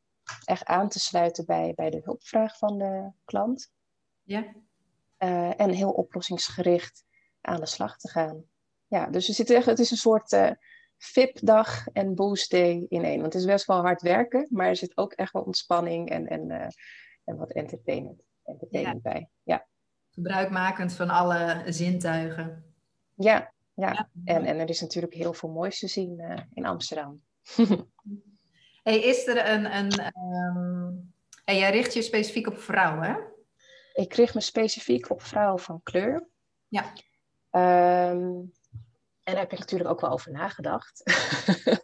[0.45, 3.71] echt aan te sluiten bij, bij de hulpvraag van de klant.
[4.21, 4.45] Ja.
[5.19, 7.03] Uh, en heel oplossingsgericht
[7.41, 8.43] aan de slag te gaan.
[8.93, 10.51] Ja, dus we zitten echt, het is een soort uh,
[10.97, 13.21] VIP-dag en boost day in één.
[13.21, 16.27] Want het is best wel hard werken, maar er zit ook echt wel ontspanning en,
[16.27, 16.67] en, uh,
[17.23, 19.29] en wat entertainment, entertainment bij.
[19.43, 19.67] Ja.
[20.09, 22.73] Gebruikmakend van alle zintuigen.
[23.15, 24.09] Ja, ja.
[24.25, 27.21] En, en er is natuurlijk heel veel moois te zien uh, in Amsterdam.
[28.83, 29.77] hey, is er een.
[29.77, 30.13] een
[30.57, 31.13] um...
[31.45, 33.15] hey, jij richt je specifiek op vrouwen, hè?
[33.93, 36.27] Ik richt me specifiek op vrouwen van kleur.
[36.67, 36.93] Ja.
[38.11, 38.51] Um,
[39.23, 41.03] en daar heb ik natuurlijk ook wel over nagedacht.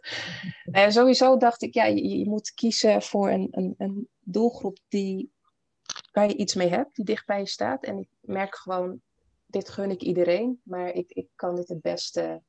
[0.70, 5.32] en sowieso dacht ik, ja, je, je, moet kiezen voor een, een, een doelgroep die,
[6.12, 7.84] waar je iets mee hebt, die dicht bij je staat.
[7.84, 9.00] En ik merk gewoon
[9.46, 12.42] dit gun ik iedereen, maar ik, ik kan dit het beste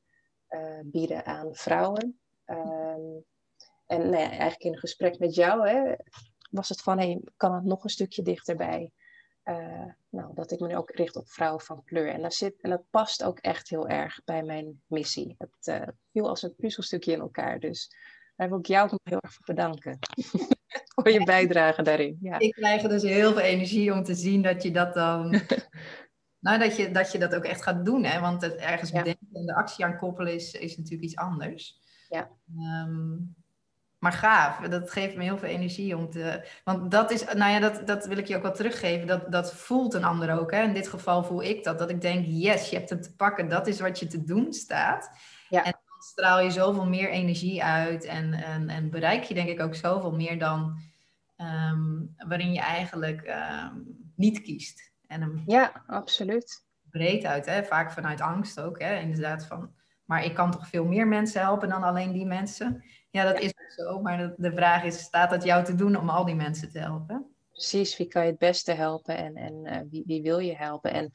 [0.48, 2.20] uh, bieden aan vrouwen.
[2.46, 3.24] Um,
[3.86, 5.94] en nou ja, eigenlijk in een gesprek met jou hè,
[6.50, 8.90] was het van, hey, kan het nog een stukje dichterbij?
[9.44, 12.08] Uh, nou, dat ik me nu ook richt op vrouwen van kleur.
[12.08, 15.34] En dat, zit, en dat past ook echt heel erg bij mijn missie.
[15.38, 17.60] Het uh, viel als een puzzelstukje in elkaar.
[17.60, 17.96] Dus
[18.36, 19.98] daar wil ik jou ook nog heel erg voor bedanken.
[20.94, 22.18] voor je bijdrage daarin.
[22.20, 22.38] Ja.
[22.38, 25.40] Ik krijg er dus heel veel energie om te zien dat je dat dan
[26.42, 28.20] Nou, dat je, dat je dat ook echt gaat doen, hè?
[28.20, 31.80] want het ergens bedenken en de actie aan koppelen is, is natuurlijk iets anders.
[32.08, 32.30] Ja.
[32.86, 33.34] Um,
[34.02, 36.48] maar gaaf, dat geeft me heel veel energie om te.
[36.64, 39.06] Want dat is, nou ja, dat, dat wil ik je ook wel teruggeven.
[39.06, 40.50] Dat, dat voelt een ander ook.
[40.50, 40.62] Hè?
[40.62, 41.78] In dit geval voel ik dat.
[41.78, 43.48] Dat ik denk, yes, je hebt hem te pakken.
[43.48, 45.10] Dat is wat je te doen staat.
[45.48, 45.64] Ja.
[45.64, 48.04] En dan straal je zoveel meer energie uit.
[48.04, 50.78] En, en, en bereik je denk ik ook zoveel meer dan
[51.36, 53.34] um, waarin je eigenlijk
[53.72, 54.92] um, niet kiest.
[55.06, 56.64] En ja, absoluut.
[56.90, 57.64] Breed uit, hè?
[57.64, 58.80] vaak vanuit angst ook.
[58.80, 58.98] Hè?
[58.98, 59.72] Inderdaad van,
[60.04, 62.84] maar ik kan toch veel meer mensen helpen dan alleen die mensen?
[63.10, 64.00] Ja, dat is zo.
[64.00, 67.34] Maar de, vraag is, staat dat jou te doen om al die mensen te helpen?
[67.52, 70.92] Precies, wie kan je het beste helpen en, en uh, wie, wie wil je helpen?
[70.92, 71.10] En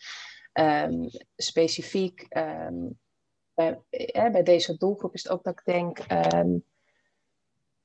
[0.92, 3.00] um, specifiek um,
[3.54, 6.00] bij, eh, bij deze doelgroep is het ook dat ik denk...
[6.34, 6.64] Um,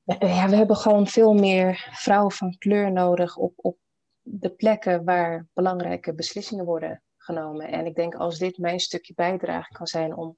[0.03, 3.77] ja, we hebben gewoon veel meer vrouwen van kleur nodig op, op
[4.21, 7.67] de plekken waar belangrijke beslissingen worden genomen.
[7.67, 10.37] En ik denk als dit mijn stukje bijdrage kan zijn om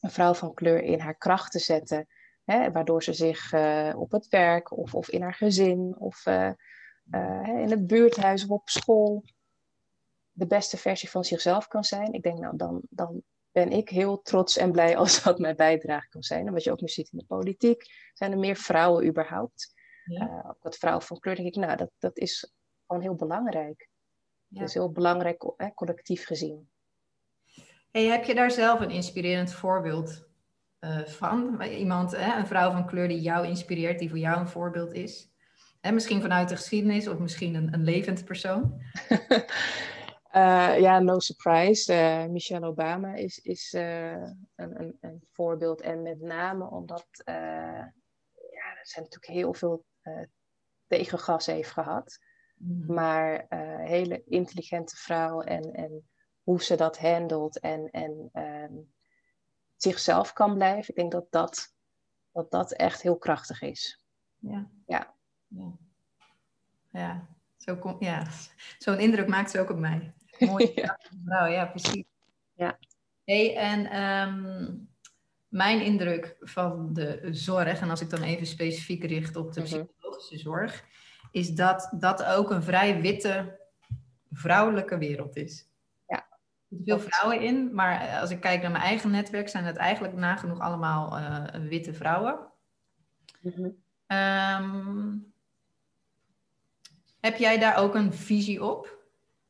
[0.00, 2.06] een vrouw van kleur in haar kracht te zetten,
[2.52, 6.50] hè, waardoor ze zich uh, op het werk of, of in haar gezin of uh,
[7.10, 9.24] uh, in het buurthuis of op school
[10.30, 12.12] de beste versie van zichzelf kan zijn.
[12.12, 16.08] Ik denk, nou, dan, dan ben ik heel trots en blij als dat mijn bijdrage
[16.08, 16.46] kan zijn.
[16.46, 17.82] En wat je ook nu ziet in de politiek,
[18.14, 19.76] zijn er meer vrouwen überhaupt.
[20.04, 20.44] Ja.
[20.48, 22.52] ook wat vrouwen van kleur, denk ik, nou, dat, dat is
[22.86, 23.88] gewoon heel belangrijk.
[24.46, 24.60] Ja.
[24.60, 26.70] Dus heel belangrijk hè, collectief gezien.
[27.90, 30.27] Hey, heb je daar zelf een inspirerend voorbeeld
[30.80, 31.62] uh, van?
[31.62, 35.30] Iemand, hè, een vrouw van kleur die jou inspireert, die voor jou een voorbeeld is?
[35.80, 38.82] En misschien vanuit de geschiedenis of misschien een, een levend persoon?
[40.34, 41.92] uh, ja, no surprise.
[41.92, 45.80] Uh, Michelle Obama is, is een, een, een, voorbeeld.
[45.80, 49.84] En met name omdat ja, er zijn natuurlijk heel veel
[50.86, 52.18] tegengas heeft gehad.
[52.58, 52.94] Mhm.
[52.94, 56.08] Maar uh, hele intelligente vrouw en, en
[56.42, 58.92] hoe ze dat handelt en, en um,
[59.82, 60.88] zichzelf kan blijven.
[60.88, 61.74] Ik denk dat dat,
[62.32, 64.04] dat dat echt heel krachtig is.
[64.38, 64.70] Ja.
[64.86, 65.14] Ja.
[65.48, 65.72] Ja.
[66.90, 67.26] ja.
[67.56, 68.26] Zo kom, ja.
[68.78, 70.14] Zo'n indruk maakt ze ook op mij.
[70.38, 70.98] Mooie ja.
[71.24, 72.04] vrouw, ja, precies.
[72.54, 72.78] Ja.
[73.24, 74.88] Hey, en um,
[75.48, 79.68] mijn indruk van de zorg, en als ik dan even specifiek richt op de mhm.
[79.68, 80.84] psychologische zorg,
[81.30, 83.58] is dat dat ook een vrij witte
[84.30, 85.68] vrouwelijke wereld is.
[86.70, 90.14] Er veel vrouwen in, maar als ik kijk naar mijn eigen netwerk, zijn het eigenlijk
[90.14, 92.38] nagenoeg allemaal uh, witte vrouwen.
[93.40, 95.32] Mm um,
[97.20, 98.98] heb jij daar ook een visie op?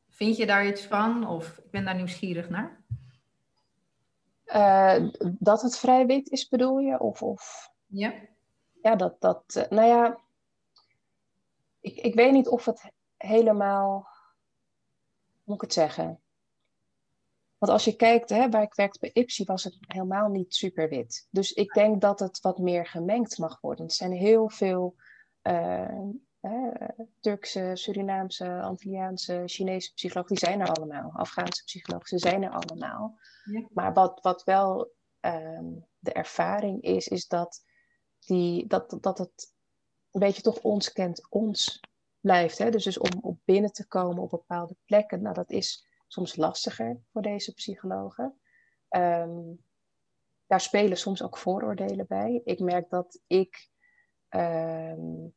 [0.08, 1.26] Vind je daar iets van?
[1.26, 2.82] Of ik ben daar nieuwsgierig naar?
[4.46, 7.00] Uh, dat het vrij wit is, bedoel je?
[7.00, 7.72] Of, of...
[7.86, 8.14] Ja.
[8.82, 10.18] Ja, dat, dat uh, nou ja,
[11.80, 16.20] ik, ik weet niet of het helemaal, hoe moet ik het zeggen?
[17.58, 20.88] Want als je kijkt, hè, waar ik werkte bij Ipsi, was het helemaal niet super
[20.88, 21.26] wit.
[21.30, 23.84] Dus ik denk dat het wat meer gemengd mag worden.
[23.84, 24.94] Er zijn heel veel
[25.42, 26.08] uh,
[27.20, 31.10] Turkse, Surinaamse, Antilliaanse, Chinese psychologen, die zijn er allemaal.
[31.12, 33.18] Afghaanse psychologen, ze zijn er allemaal.
[33.44, 33.66] Ja.
[33.72, 37.64] Maar wat, wat wel um, de ervaring is, is dat,
[38.18, 39.52] die, dat, dat het
[40.10, 41.80] een beetje toch ons kent, ons
[42.20, 42.58] blijft.
[42.58, 42.70] Hè?
[42.70, 47.00] Dus, dus om op binnen te komen op bepaalde plekken, nou dat is soms lastiger
[47.12, 48.38] voor deze psychologen.
[48.90, 49.64] Um,
[50.46, 52.40] daar spelen soms ook vooroordelen bij.
[52.44, 53.70] Ik merk dat ik
[54.28, 55.34] um,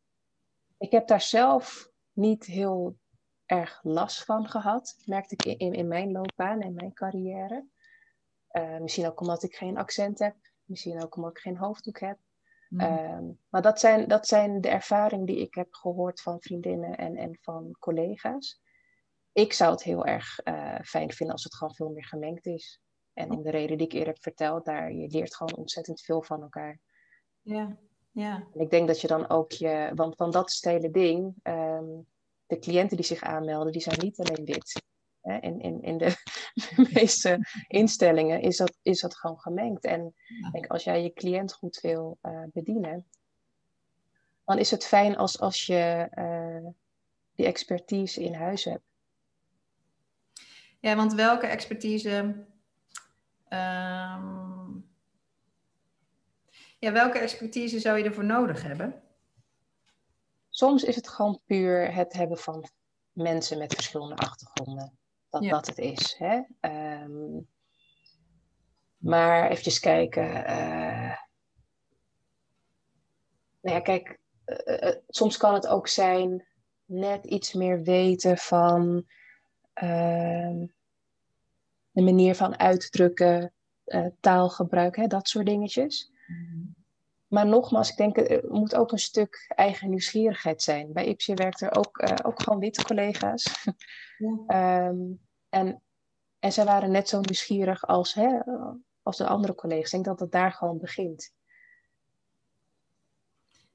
[0.77, 2.97] ik heb daar zelf niet heel
[3.45, 7.65] erg last van gehad, merkte ik in, in mijn loopbaan en mijn carrière.
[8.51, 12.17] Uh, misschien ook omdat ik geen accent heb, misschien ook omdat ik geen hoofddoek heb.
[12.69, 12.81] Mm.
[12.81, 17.15] Um, maar dat zijn, dat zijn de ervaringen die ik heb gehoord van vriendinnen en,
[17.15, 18.62] en van collega's.
[19.34, 22.82] Ik zou het heel erg uh, fijn vinden als het gewoon veel meer gemengd is.
[23.13, 26.24] En om de reden die ik eerder heb verteld, daar je leert gewoon ontzettend veel
[26.24, 26.80] van elkaar.
[27.41, 27.78] Ja.
[28.12, 28.48] Ja.
[28.54, 31.36] En ik denk dat je dan ook je, want van dat is het hele ding,
[31.44, 32.06] um,
[32.46, 34.82] de cliënten die zich aanmelden, die zijn niet alleen wit.
[35.22, 35.38] Hè?
[35.38, 36.13] In, in, in de
[36.94, 39.84] meeste instellingen is dat, is dat gewoon gemengd.
[39.84, 40.15] En
[40.52, 43.08] denk, als jij je cliënt goed wil uh, bedienen,
[44.46, 46.70] dan is het fijn als, als je uh,
[47.36, 48.90] die expertise in huis hebt.
[50.82, 52.10] Ja, want welke expertise
[53.50, 54.89] um
[56.80, 59.02] ja, welke expertise zou je ervoor nodig hebben?
[60.50, 62.70] Soms is het gewoon puur het hebben van
[63.12, 64.98] mensen met verschillende achtergronden.
[65.30, 66.15] Dat dat het is.
[66.17, 66.41] Hè?
[67.02, 67.48] Um,
[68.98, 70.28] maar even kijken.
[70.28, 71.15] Uh,
[73.62, 76.48] nou ja, kijk, uh, uh, soms kan het ook zijn
[76.86, 79.02] net iets meer weten van ehm,
[81.91, 83.54] de manier van uitdrukken,
[84.20, 86.12] taalgebruik, hè, dat soort dingetjes.
[87.28, 90.94] Maar nogmaals, ik denk, er moet ook een stuk eigen nieuwsgierigheid zijn.
[90.94, 93.65] Bij Ipsje werkt er ook, uh, ook gewoon witte collega's.
[94.17, 94.88] Ja.
[94.88, 95.82] um, en,
[96.39, 98.39] en zij waren net zo nieuwsgierig als, hè,
[99.02, 99.86] als de andere collega's.
[99.86, 101.34] Ik denk dat het daar gewoon begint.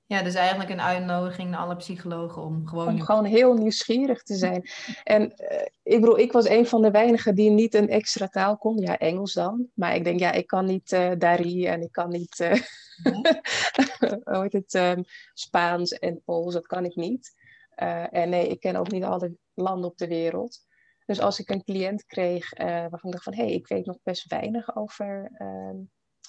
[0.09, 2.88] Ja, dus eigenlijk een uitnodiging naar alle psychologen om gewoon...
[2.88, 4.69] Om gewoon heel nieuwsgierig te zijn.
[5.05, 8.57] En uh, ik bedoel, ik was een van de weinigen die niet een extra taal
[8.57, 8.79] kon.
[8.79, 9.69] Ja, Engels dan.
[9.75, 12.38] Maar ik denk, ja, ik kan niet uh, Dari en ik kan niet...
[12.40, 12.53] Uh,
[14.25, 14.75] hoe heet het?
[14.75, 17.35] Um, Spaans en Pools, dat kan ik niet.
[18.11, 20.59] en nee, ik ken ook niet alle landen op de wereld.
[21.07, 23.35] Dus als ik een cliënt kreeg waarvan ik dacht van...
[23.35, 25.77] Hé, hey, ik weet nog best weinig over ehm,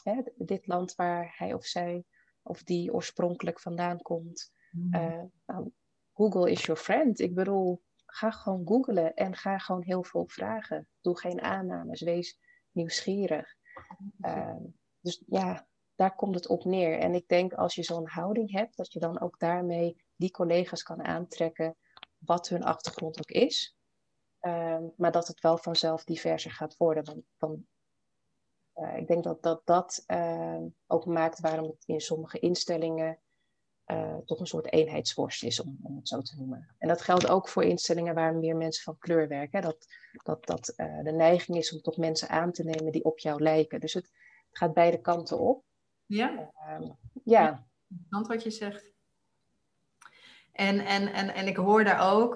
[0.04, 2.04] hè, dit land waar hij of zij
[2.48, 4.52] of die oorspronkelijk vandaan komt.
[4.72, 5.32] Mm.
[5.46, 5.72] nou,
[6.14, 7.20] Google is your friend.
[7.20, 10.88] Ik bedoel, ga gewoon googlen en ga gewoon heel veel vragen.
[11.02, 12.40] Doe geen aannames, wees
[12.72, 13.56] nieuwsgierig.
[14.22, 14.56] Uh,
[15.00, 17.00] dus ja, daar komt het op neer.
[17.00, 20.84] En ik denk als je zo'n houding hebt, dat je dan ook daarmee die collega's
[20.84, 21.76] kan aantrekken,
[22.18, 23.76] wat hun achtergrond ook is.
[24.42, 27.06] Uh, maar dat het wel vanzelf diverser gaat worden.
[27.06, 27.60] Want, want
[28.78, 33.18] uh, ik denk dat dat, dat uh, ook maakt waarom het in sommige instellingen
[33.88, 36.76] uh, toch een soort eenheidsworst is, om, om het zo te noemen.
[36.78, 39.60] En dat geldt ook voor instellingen waar meer mensen van kleur werken.
[39.60, 39.66] Hè?
[39.66, 39.88] Dat,
[40.24, 43.80] dat, dat de neiging is om toch mensen aan te nemen die op jou lijken.
[43.80, 44.12] Dus het,
[44.52, 45.64] gaat beide kanten op.
[46.06, 46.52] Ja.
[46.56, 46.92] Ehm,
[47.24, 47.68] ja.
[47.90, 48.92] Interessant wat je zegt.
[50.52, 52.34] En, en, en, en ik hoor daar ook,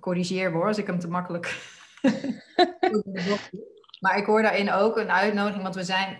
[0.00, 1.46] corrigeer hoor, als ik hem te makkelijk
[4.00, 6.12] Maar ik hoor daarin ook een uitnodiging, want we zijn,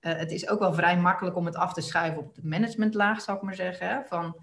[0.00, 3.20] uh, het is ook wel vrij makkelijk om het af te schuiven op de managementlaag,
[3.20, 3.88] zou ik maar zeggen.
[3.88, 4.04] Hè?
[4.04, 4.36] Van,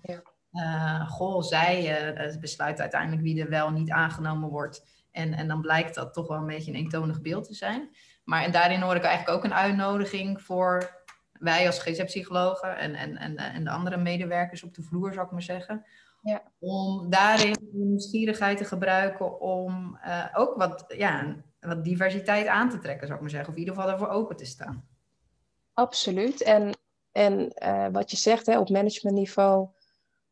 [0.51, 5.05] uh, goh, zij uh, besluit uiteindelijk wie er wel niet aangenomen wordt.
[5.11, 7.89] En, en dan blijkt dat toch wel een beetje een eentonig beeld te zijn.
[8.23, 10.95] Maar en daarin hoor ik eigenlijk ook een uitnodiging voor
[11.31, 15.31] wij als GZ-psychologen en, en, en, en de andere medewerkers op de vloer, zou ik
[15.31, 15.85] maar zeggen.
[16.21, 16.41] Ja.
[16.59, 19.99] Om daarin de nieuwsgierigheid te gebruiken om
[20.33, 23.49] ook wat, ja, wat diversiteit aan te trekken, zou ik maar zeggen.
[23.49, 24.87] Of in ieder geval ervoor open te staan.
[25.73, 26.41] Absoluut.
[26.41, 26.77] En,
[27.11, 29.69] en uh, wat je zegt hè, op managementniveau,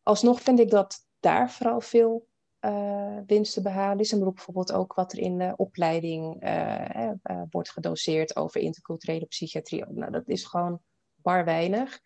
[0.03, 2.27] alsnog vind ik dat daar vooral veel
[2.61, 4.11] uh, winst te behalen is.
[4.11, 7.11] En bijvoorbeeld ook wat er in de opleiding uh,
[7.49, 9.85] wordt gedoseerd over interculturele psychiatrie.
[9.85, 10.81] Nou, dat is gewoon
[11.15, 11.99] bar weinig.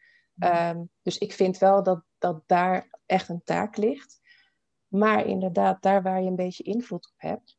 [0.44, 4.20] Um, dus ik vind wel dat, dat daar echt een taak ligt.
[4.88, 7.59] Maar inderdaad, daar waar je een beetje invloed op hebt,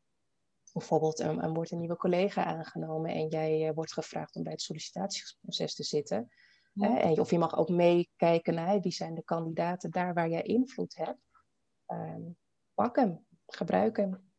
[0.73, 5.75] bijvoorbeeld er, wordt een nieuwe collega aangenomen en jij wordt gevraagd om bij het sollicitatieproces
[5.75, 6.29] te zitten.
[6.73, 6.97] Hè?
[6.97, 10.95] En, of je mag ook meekijken naar wie zijn de kandidaten daar waar jij invloed
[10.95, 11.19] hebt.
[11.85, 12.21] Ehm,
[12.73, 14.31] pak hem, gebruik hem.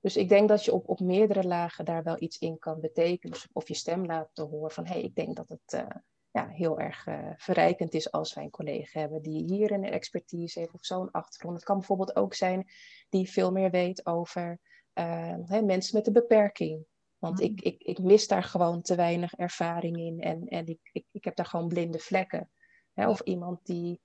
[0.00, 3.32] Dus ik denk dat je op, op meerdere lagen daar wel iets in kan betekenen.
[3.32, 5.96] Dus of je stem laat horen van hé, hey, ik denk dat het uh,
[6.30, 10.58] ja, heel erg uh, verrijkend is als wij een collega hebben die hier een expertise
[10.58, 11.56] heeft of zo'n achtergrond.
[11.56, 12.70] Het kan bijvoorbeeld ook zijn
[13.08, 14.58] die veel meer weet over
[14.94, 16.84] uh, hè, mensen met een beperking.
[17.18, 17.44] Want mm.
[17.44, 21.24] ik, ik, ik mis daar gewoon te weinig ervaring in en, en ik, ik, ik
[21.24, 22.50] heb daar gewoon blinde vlekken.
[22.92, 23.08] Hè?
[23.08, 24.00] Of iemand die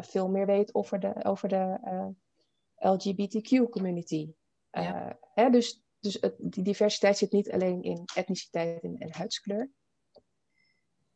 [0.00, 1.78] veel meer weet over de, over de
[2.76, 4.32] LGBTQ-community.
[4.70, 5.08] Ja.
[5.08, 9.70] Eh, hè, dus dus het, die diversiteit zit niet alleen in etniciteit en, en, huidskleur.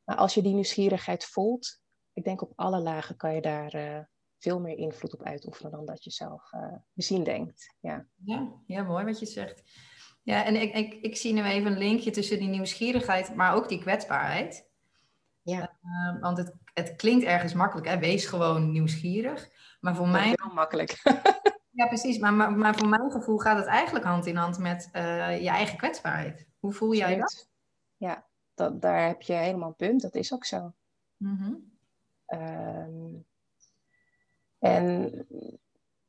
[0.04, 1.80] Maar als je die nieuwsgierigheid voelt,
[2.12, 6.05] ik denk op alle lagen kan je daar veel meer invloed op uitoefenen dan dat
[6.05, 7.74] je zelf uh, misschien denkt.
[7.81, 8.07] Ja.
[8.24, 9.62] Ja, ja, mooi wat je zegt.
[10.22, 13.68] Ja, en ik, ik, ik zie nu even een linkje tussen die nieuwsgierigheid, maar ook
[13.68, 14.68] die kwetsbaarheid.
[15.42, 15.79] Ja.
[15.83, 17.98] Uh, want het, het klinkt ergens makkelijk, hè?
[17.98, 19.48] wees gewoon nieuwsgierig.
[19.81, 20.27] Maar voor mij.
[20.27, 20.96] Heel makkelijk.
[21.70, 22.18] Ja, precies.
[22.18, 25.48] Maar, maar, maar, voor mijn gevoel gaat het eigenlijk hand in hand met uh, je
[25.48, 26.48] eigen kwetsbaarheid.
[26.59, 27.51] Hoe voel jij dat?
[27.96, 30.03] Ja, dat, daar heb je helemaal een punt.
[30.03, 30.72] Dat is ook zo.
[31.16, 31.77] Mm
[34.59, 35.12] en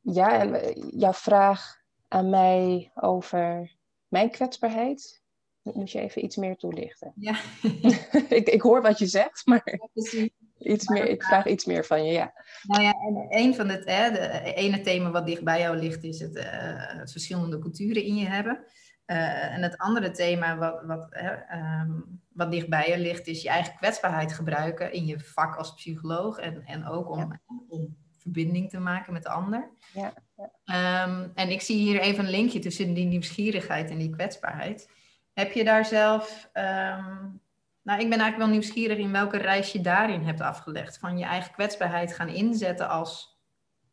[0.02, 3.76] ja, en eh, jouw vraag aan mij over
[4.08, 5.22] mijn kwetsbaarheid,
[5.62, 7.14] moet je even iets meer toelichten.
[7.16, 7.40] Ja.
[8.40, 9.80] ik, ik hoor wat je zegt, maar...
[9.94, 10.28] Ja,
[10.60, 12.34] iets meer, ik vraag iets meer van je, ja.
[12.64, 16.04] Nou ja, en een van het hè, de ene thema wat dicht bij jou ligt,
[16.04, 18.64] is het, uh, verschillende culturen in je hebben.
[19.06, 21.08] Uh, en het andere thema wat, wat,
[21.54, 25.74] um, wat dicht bij je ligt, is je eigen kwetsbaarheid gebruiken in je vak als
[25.74, 26.38] psycholoog.
[26.38, 27.98] En, en ook om, om
[28.32, 29.70] verbinding te maken met de ander.
[29.94, 31.04] Ja, ja.
[31.04, 34.90] Um, en ik zie hier even een linkje tussen die nieuwsgierigheid en die kwetsbaarheid.
[35.34, 37.42] Heb je daar zelf um,
[37.90, 40.98] nou, ik ben eigenlijk wel nieuwsgierig in welke reis je daarin hebt afgelegd.
[40.98, 43.40] Van je eigen kwetsbaarheid gaan inzetten als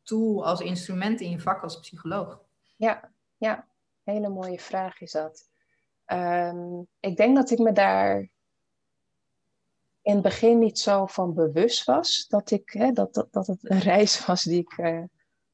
[0.02, 2.40] tool, als instrument in je vak als psycholoog.
[2.76, 3.66] Ja, ja.
[4.04, 5.50] hele mooie vraag is dat.
[6.04, 8.28] Ehm, ik denk dat ik me daar
[10.06, 13.70] in het begin niet zo van bewust was dat, ik, hè, dat, dat, dat het
[13.70, 15.02] een reis was die ik uh,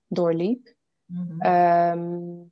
[0.06, 0.74] doorliep.
[1.06, 2.50] Mm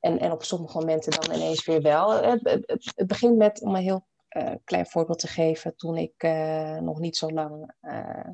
[0.00, 2.10] en, en op sommige momenten dan ineens weer wel.
[2.10, 6.22] Het, het, het begint met, om een heel uh, klein voorbeeld te geven, toen ik
[6.22, 7.74] uh, nog niet zo lang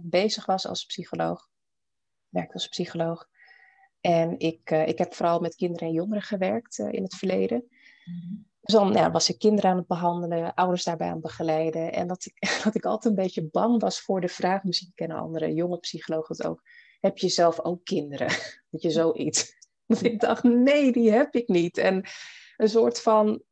[0.03, 1.49] bezig was als psycholoog,
[2.29, 3.29] werkte als psycholoog.
[4.01, 7.65] En ik, ik heb vooral met kinderen en jongeren gewerkt in het verleden.
[8.05, 8.47] Mm-hmm.
[8.67, 11.93] Dus dan ja, was ik kinderen aan het behandelen, ouders daarbij aan het begeleiden.
[11.93, 15.17] En dat ik, dat ik altijd een beetje bang was voor de vraag, misschien kennen
[15.17, 16.63] andere jonge psychologen het ook,
[17.01, 18.29] heb je zelf ook kinderen?
[18.71, 19.55] Dat je zoiets.
[19.87, 21.79] Dat ik dacht, nee, die heb ik niet.
[21.79, 22.05] En
[22.57, 23.43] een soort van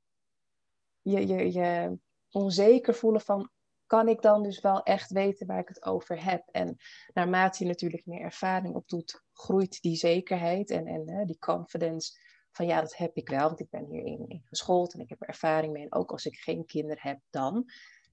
[1.01, 1.99] je, je, je
[2.31, 3.51] onzeker voelen van,
[3.87, 6.49] kan ik dan dus wel echt weten waar ik het over heb?
[6.51, 6.77] En
[7.13, 12.19] naarmate je natuurlijk meer ervaring opdoet, groeit die zekerheid en, en hè, die confidence
[12.55, 15.23] van ja, dat heb ik wel, want ik ben hierin in geschoold en ik heb
[15.23, 15.83] er ervaring mee.
[15.83, 17.71] En ook als ik geen kinderen heb, dan.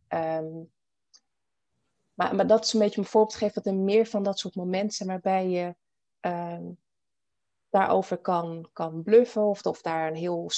[0.08, 0.64] Ehm,
[2.14, 4.56] maar, maar dat is een beetje een voorbeeld geven dat er meer van dat soort
[4.56, 5.76] momenten zijn waarbij je
[6.20, 6.72] ehm,
[7.70, 10.50] daarover kan, kan bluffen of, of daar een heel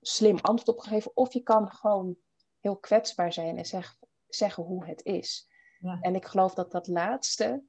[0.00, 1.16] slim antwoord op geven.
[1.16, 2.16] Of je kan gewoon
[2.60, 3.96] heel kwetsbaar zijn en zeg,
[4.28, 5.48] zeggen hoe het is.
[5.78, 5.98] Ja.
[6.00, 7.62] En ik geloof dat dat laatste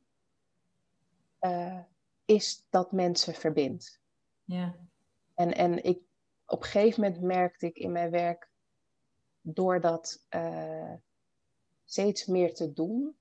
[1.41, 1.79] uh,
[2.25, 4.01] is dat mensen verbindt.
[4.43, 4.75] Ja.
[5.37, 5.99] En, en ik,
[6.45, 8.49] op een gegeven moment merkte ik in mijn werk,
[9.41, 10.93] door dat uh,
[11.83, 13.15] steeds meer te doen,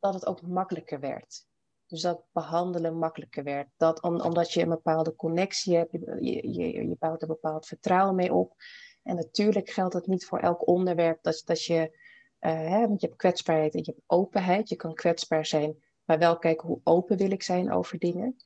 [0.00, 1.46] dat het ook makkelijker werd.
[1.86, 3.68] Dus dat behandelen makkelijker werd.
[3.76, 8.14] Dat om, omdat je een bepaalde connectie hebt, je, je, je bouwt er bepaald vertrouwen
[8.14, 8.54] mee op.
[9.02, 11.98] En natuurlijk geldt het niet voor elk onderwerp dat, dat je,
[12.40, 14.68] uh, hè, want je hebt kwetsbaarheid en je hebt openheid.
[14.68, 18.36] Je kan kwetsbaar zijn, maar wel kijken hoe open wil ik zijn over dingen.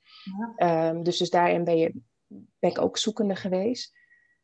[0.56, 0.88] Ja.
[0.88, 2.00] Um, dus, dus daarin ben, je,
[2.58, 3.98] ben ik ook zoekende geweest.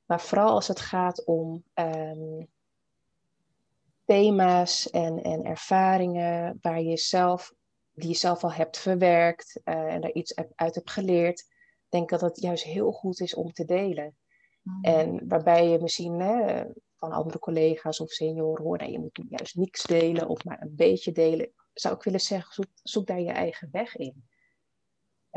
[0.04, 2.48] Maar vooral als het gaat om um,
[4.04, 7.54] thema's en, en ervaringen waar je zelf
[7.92, 11.46] die je zelf al hebt verwerkt uh, en daar iets uit hebt geleerd,
[11.88, 14.16] denk dat het juist heel goed is om te delen.
[14.62, 14.84] Mm.
[14.84, 16.64] En waarbij je misschien hè,
[16.96, 20.76] van andere collega's of senioren hoort, nee, je moet juist niks delen of maar een
[20.76, 24.24] beetje delen, zou ik willen zeggen, zoek, zoek daar je eigen weg in.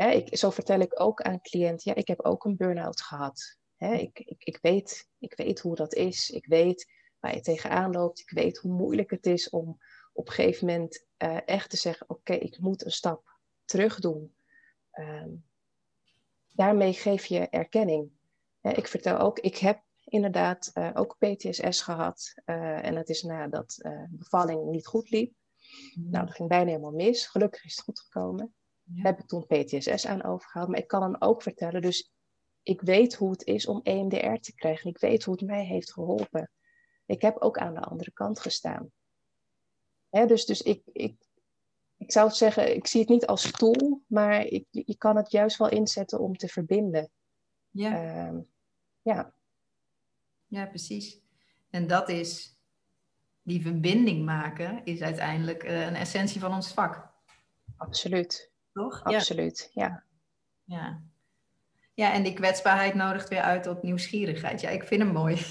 [0.00, 3.58] Hè, ik, zo vertel ik ook aan cliënten, ja, ik heb ook een burn-out gehad.
[3.76, 7.92] Hè, ik, ik, ik, weet, ik weet hoe dat is, ik weet waar je tegenaan
[7.92, 9.80] loopt, ik weet hoe moeilijk het is om
[10.12, 14.34] op een gegeven moment uh, echt te zeggen: Oké, ik moet een stap terug doen.
[14.92, 15.44] Um,
[16.52, 18.10] daarmee geef je erkenning.
[18.60, 22.34] ik vertel ook, ik heb inderdaad uh, ook PTSS gehad.
[22.46, 25.34] Uh, en dat is nadat uh, bevalling niet goed liep.
[25.94, 26.10] Mm.
[26.10, 27.26] Nou, dat ging bijna helemaal mis.
[27.26, 28.54] Gelukkig is het goed gekomen.
[28.94, 29.02] Ja.
[29.02, 30.68] Heb ik toen PTSS aan overgehaald.
[30.68, 31.82] Maar ik kan hem ook vertellen.
[31.82, 32.12] Dus
[32.62, 34.90] ik weet hoe het is om EMDR te krijgen.
[34.90, 36.50] Ik weet hoe het mij heeft geholpen.
[37.06, 38.90] Ik heb ook aan de andere kant gestaan.
[40.10, 41.16] Hè, dus dus ik, ik,
[41.96, 45.56] ik zou zeggen, ik zie het niet als tool, maar ik, je kan het juist
[45.56, 47.10] wel inzetten om te verbinden.
[47.70, 48.30] Ja.
[48.30, 48.38] Uh,
[49.02, 49.34] ja.
[50.46, 51.20] Ja, precies.
[51.70, 52.56] En dat is,
[53.42, 57.08] die verbinding maken, is uiteindelijk uh, een essentie van ons vak.
[57.76, 58.49] Absoluut.
[58.72, 59.04] Toch?
[59.04, 60.04] Absoluut, ja.
[60.64, 61.02] Ja.
[61.94, 64.60] Ja, en die kwetsbaarheid nodigt weer uit tot nieuwsgierigheid.
[64.60, 65.36] Ja, ik vind hem mooi.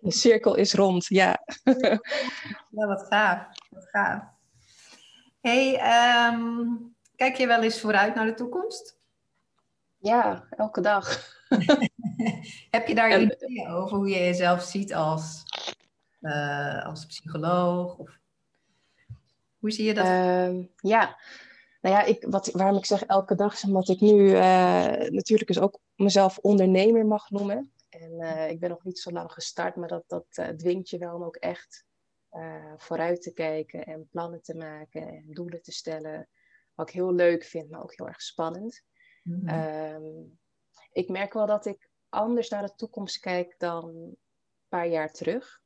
[0.00, 1.44] De cirkel is rond, ja.
[2.70, 3.46] ja, wat gaaf.
[3.70, 4.22] Wat gaaf.
[5.40, 5.72] hey,
[6.32, 8.98] um, kijk je wel eens vooruit naar de toekomst?
[9.98, 11.08] Ja, elke dag.
[12.70, 15.42] Heb je daar en, ideeën over hoe je jezelf ziet als,
[16.20, 17.96] uh, als psycholoog?
[17.96, 18.18] Of
[19.58, 20.06] hoe zie je dat?
[20.06, 21.16] Uh, ja,
[21.84, 24.36] nou ja, ik, wat, waarom ik zeg elke dag is omdat ik nu uh,
[25.08, 27.72] natuurlijk dus ook mezelf ondernemer mag noemen.
[27.88, 31.14] En uh, ik ben nog niet zo lang gestart, maar dat, dat dwingt je wel
[31.14, 31.84] om ook echt
[32.76, 36.28] vooruit te kijken en plannen te maken en doelen te stellen.
[36.74, 38.82] Wat ik heel leuk vind, maar ook heel erg spannend.
[39.22, 40.38] Mm -hmm.
[40.92, 44.16] ik merk wel dat ik anders naar de toekomst kijk dan een
[44.68, 45.62] paar jaar terug.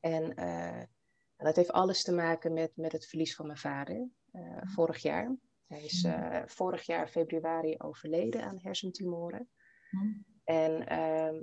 [0.00, 0.34] En
[1.36, 4.10] dat heeft alles te maken met, met het verlies van mijn vader
[4.64, 5.36] vorig jaar.
[5.66, 9.50] Hij is uh, vorig jaar februari overleden aan hersentumoren.
[9.90, 10.24] Mm.
[10.44, 11.40] En uh,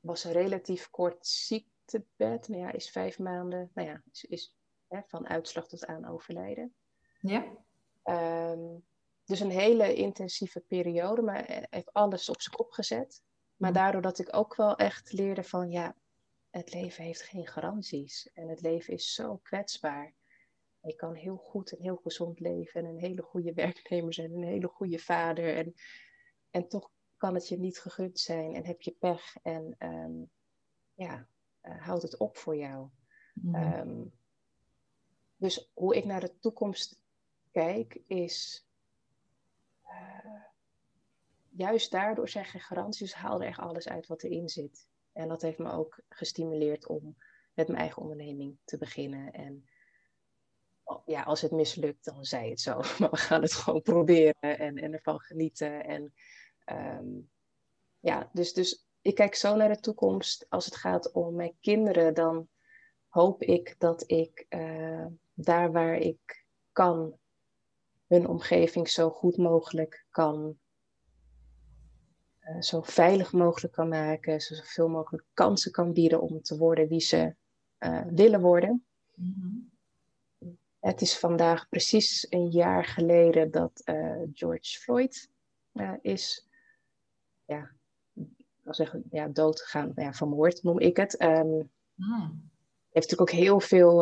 [0.00, 2.48] was een relatief kort ziektebed.
[2.48, 4.56] Nou ja, is vijf maanden, nou ja, is, is
[4.88, 6.74] hè, van uitslag tot aan overlijden.
[7.20, 7.44] Ja.
[8.04, 8.84] Um,
[9.24, 13.22] dus een hele intensieve periode, maar hij heeft alles op zijn kop gezet.
[13.56, 13.76] Maar mm.
[13.76, 15.96] daardoor dat ik ook wel echt leerde van ja,
[16.50, 18.30] het leven heeft geen garanties.
[18.32, 20.14] En het leven is zo kwetsbaar.
[20.82, 24.42] Je kan heel goed en heel gezond leven en een hele goede werknemer zijn, een
[24.42, 25.56] hele goede vader.
[25.56, 25.74] En,
[26.50, 30.30] en toch kan het je niet gegund zijn en heb je pech en um,
[30.94, 31.28] ja,
[31.62, 32.88] uh, houdt het op voor jou.
[33.34, 33.54] Mm.
[33.54, 34.12] Um,
[35.36, 37.00] dus hoe ik naar de toekomst
[37.50, 38.66] kijk is
[39.84, 40.42] uh,
[41.48, 44.88] juist daardoor zijn geen garanties, haal er echt alles uit wat erin zit.
[45.12, 47.16] En dat heeft me ook gestimuleerd om
[47.54, 49.32] met mijn eigen onderneming te beginnen.
[49.32, 49.64] En
[51.12, 52.80] ja, als het mislukt, dan zei het zo.
[52.98, 55.84] Maar we gaan het gewoon proberen en, en ervan genieten.
[55.84, 56.12] En
[56.98, 57.30] um,
[58.00, 60.46] ja, dus, dus ik kijk zo naar de toekomst.
[60.48, 62.48] Als het gaat om mijn kinderen, dan
[63.08, 67.18] hoop ik dat ik uh, daar waar ik kan
[68.06, 70.58] hun omgeving zo goed mogelijk kan,
[72.40, 77.00] uh, zo veilig mogelijk kan maken, zoveel mogelijk kansen kan bieden om te worden wie
[77.00, 77.34] ze
[77.78, 78.84] uh, willen worden.
[79.14, 79.71] Mm-hmm.
[80.82, 85.30] Het is vandaag precies een jaar geleden dat uh, George Floyd
[86.00, 86.48] is
[87.44, 87.70] ja,
[88.64, 91.22] ik zeggen, ja, dood gegaan, ja, vermoord noem ik het.
[91.22, 92.50] Um, mm.
[92.90, 94.00] Heeft natuurlijk ook heel veel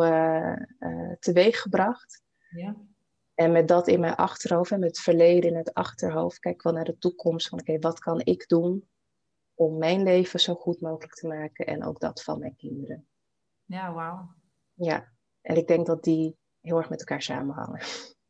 [1.19, 2.23] teweeg gebracht.
[2.49, 2.75] Ja.
[3.33, 6.61] En met dat in mijn achterhoofd en met het verleden in het achterhoofd, kijk ik
[6.61, 8.89] wel naar de toekomst van oké, wat kan ik doen
[9.53, 13.07] om mijn leven zo goed mogelijk te maken en ook dat van mijn kinderen.
[13.65, 14.33] Ja, wauw.
[14.73, 15.11] Ja,
[15.41, 17.81] en ik denk dat die heel erg met elkaar samenhangen.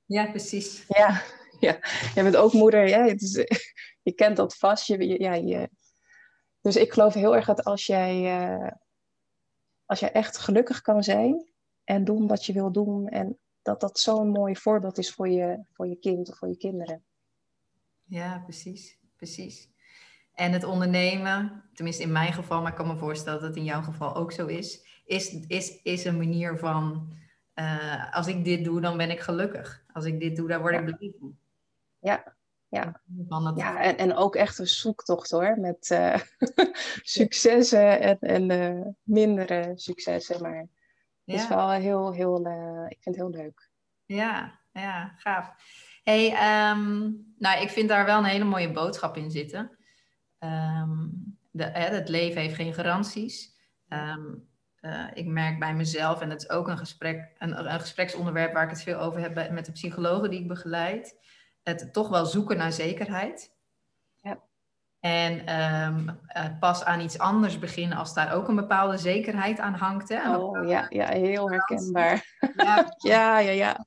[0.05, 0.85] Ja, precies.
[0.87, 1.21] Ja,
[1.59, 1.79] ja.
[2.13, 3.33] jij bent ook moeder, ja, het is,
[4.07, 4.87] je kent dat vast.
[4.87, 5.69] Je, ja, je,
[6.61, 8.71] dus ik geloof heel erg dat als jij, uh,
[9.85, 11.51] als jij echt gelukkig kan zijn
[11.83, 15.63] en doen wat je wil doen en dat dat zo'n mooi voorbeeld is voor je,
[15.71, 17.03] voor je kind of voor je kinderen.
[18.03, 19.69] Ja, precies, precies.
[20.33, 23.63] En het ondernemen, tenminste in mijn geval, maar ik kan me voorstellen dat het in
[23.63, 27.11] jouw geval ook zo is, is, is, is een manier van,
[27.61, 29.83] uh, als ik dit doe, dan ben ik gelukkig.
[29.93, 31.37] Als ik dit doe, dan word ik blij van.
[31.99, 32.35] Ja,
[32.67, 33.01] ja.
[33.55, 36.15] ja en, en ook echt een zoektocht hoor, met uh,
[37.01, 40.67] successen en, en uh, mindere successen, maar
[41.23, 41.35] ja.
[41.35, 42.37] is wel heel, heel,
[42.87, 43.69] ik vind het heel leuk.
[44.05, 45.53] Ja, ja, gaaf.
[46.03, 46.25] Hey,
[46.71, 49.77] um, nou, ik vind daar wel een hele mooie boodschap in zitten.
[50.39, 53.55] Um, de, hè, het leven heeft geen garanties.
[53.87, 54.49] Um,
[54.81, 58.63] uh, ik merk bij mezelf, en dat is ook een, gesprek, een, een gespreksonderwerp waar
[58.63, 61.15] ik het veel over heb met de psychologen die ik begeleid,
[61.63, 63.51] het toch wel zoeken naar zekerheid.
[65.01, 66.19] En um,
[66.59, 70.09] pas aan iets anders beginnen als daar ook een bepaalde zekerheid aan hangt.
[70.09, 70.35] Hè?
[70.35, 72.35] Oh ja, ja, heel herkenbaar.
[72.55, 73.51] Ja, ja, ja.
[73.51, 73.85] ja.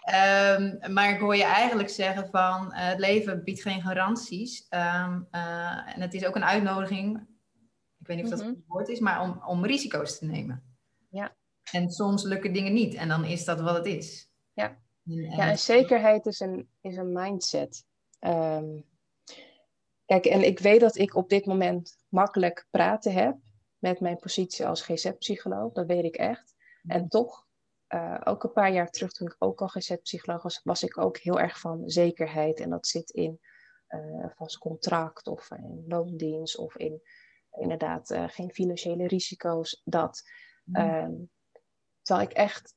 [0.00, 4.66] Ehm, maar ik hoor je eigenlijk zeggen van uh, het leven biedt geen garanties.
[4.70, 7.26] Um, uh, en het is ook een uitnodiging,
[8.00, 10.62] ik weet niet of dat het woord is, maar om, om risico's te nemen.
[11.08, 11.36] Ja.
[11.72, 14.30] En soms lukken dingen niet en dan is dat wat het is.
[14.52, 17.84] Ja, en, ja, en zekerheid is een, is een mindset.
[18.20, 18.84] Um,
[20.04, 23.36] kijk, en ik weet dat ik op dit moment makkelijk praten heb
[23.78, 26.54] met mijn positie als GZ-psycholoog, dat weet ik echt.
[26.86, 27.46] En toch
[27.88, 31.16] uh, ook een paar jaar terug, toen ik ook al GZ-psycholoog was, was ik ook
[31.18, 32.60] heel erg van zekerheid.
[32.60, 33.40] En dat zit in
[33.88, 37.02] uh, vast contract of in loondienst of in
[37.60, 39.82] inderdaad uh, geen financiële risico's.
[39.84, 40.22] Dat.
[40.64, 41.30] Mm.
[42.02, 42.74] terwijl ik echt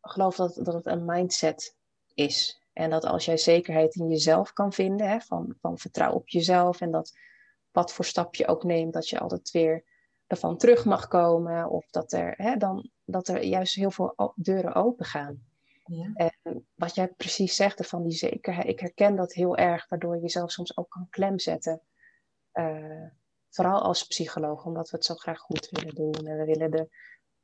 [0.00, 1.76] geloof dat, dat het een mindset
[2.14, 2.62] is.
[2.72, 6.80] En dat als jij zekerheid in jezelf kan vinden, hè, van, van vertrouw op jezelf
[6.80, 7.12] en dat
[7.70, 9.84] wat voor stap je ook neemt, dat je altijd weer
[10.26, 11.70] ervan terug mag komen.
[11.70, 15.48] Of dat er, hè, dan, dat er juist heel veel deuren open gaan.
[15.84, 16.10] Ja.
[16.14, 20.20] En wat jij precies zegt van die zekerheid, ik herken dat heel erg, waardoor je
[20.20, 21.82] jezelf soms ook kan klemzetten.
[22.52, 23.06] Uh,
[23.50, 26.12] vooral als psycholoog, omdat we het zo graag goed willen doen.
[26.12, 26.88] En we willen de,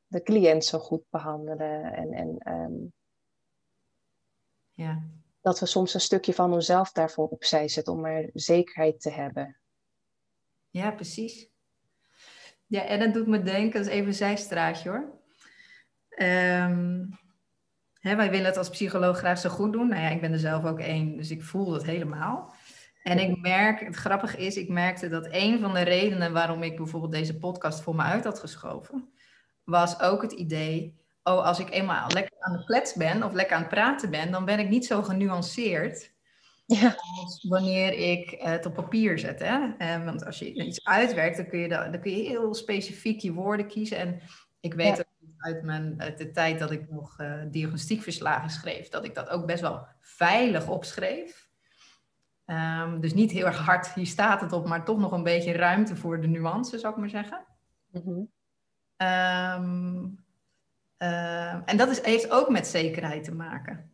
[0.07, 1.93] de cliënt zo goed behandelen.
[1.93, 2.93] En, en um,
[4.71, 5.03] ja.
[5.41, 9.57] dat we soms een stukje van onszelf daarvoor opzij zetten om er zekerheid te hebben.
[10.71, 11.49] Ja, precies.
[12.67, 15.15] Ja, en dat doet me denken, dat is even een zijstraatje hoor.
[16.19, 17.19] Um,
[18.01, 19.89] hè, wij willen het als psycholoog graag zo goed doen.
[19.89, 22.55] Nou ja, ik ben er zelf ook één, dus ik voel dat helemaal.
[23.07, 26.77] En ik merk, het grappige is, ik merkte dat een van de redenen waarom ik
[26.77, 29.09] bijvoorbeeld deze podcast voor me uit had geschoven,
[29.65, 33.57] was ook het idee, oh, als ik eenmaal lekker aan de klets ben of lekker
[33.57, 36.15] aan het praten ben, dan ben ik niet zo genuanceerd
[36.67, 36.97] ja.
[37.23, 39.41] Als wanneer ik het op papier zet.
[39.41, 39.75] Hè?
[39.79, 43.21] En, want als je iets uitwerkt, dan kun, je dan, dan kun je heel specifiek
[43.21, 43.99] je woorden kiezen.
[43.99, 44.21] En
[44.61, 49.05] ik weet ook uit, mijn, uit de tijd dat ik nog uh, diagnostiekverslagen schreef, dat
[49.05, 51.46] ik dat ook best wel veilig opschreef.
[52.47, 55.53] Um, dus niet heel erg hard, hier staat het op, maar toch nog een beetje
[55.53, 57.47] ruimte voor de nuance, zou ik maar zeggen.
[57.91, 58.31] Mm -hmm.
[59.07, 60.25] um,
[60.99, 63.91] uh, en dat is, heeft ook met zekerheid te maken.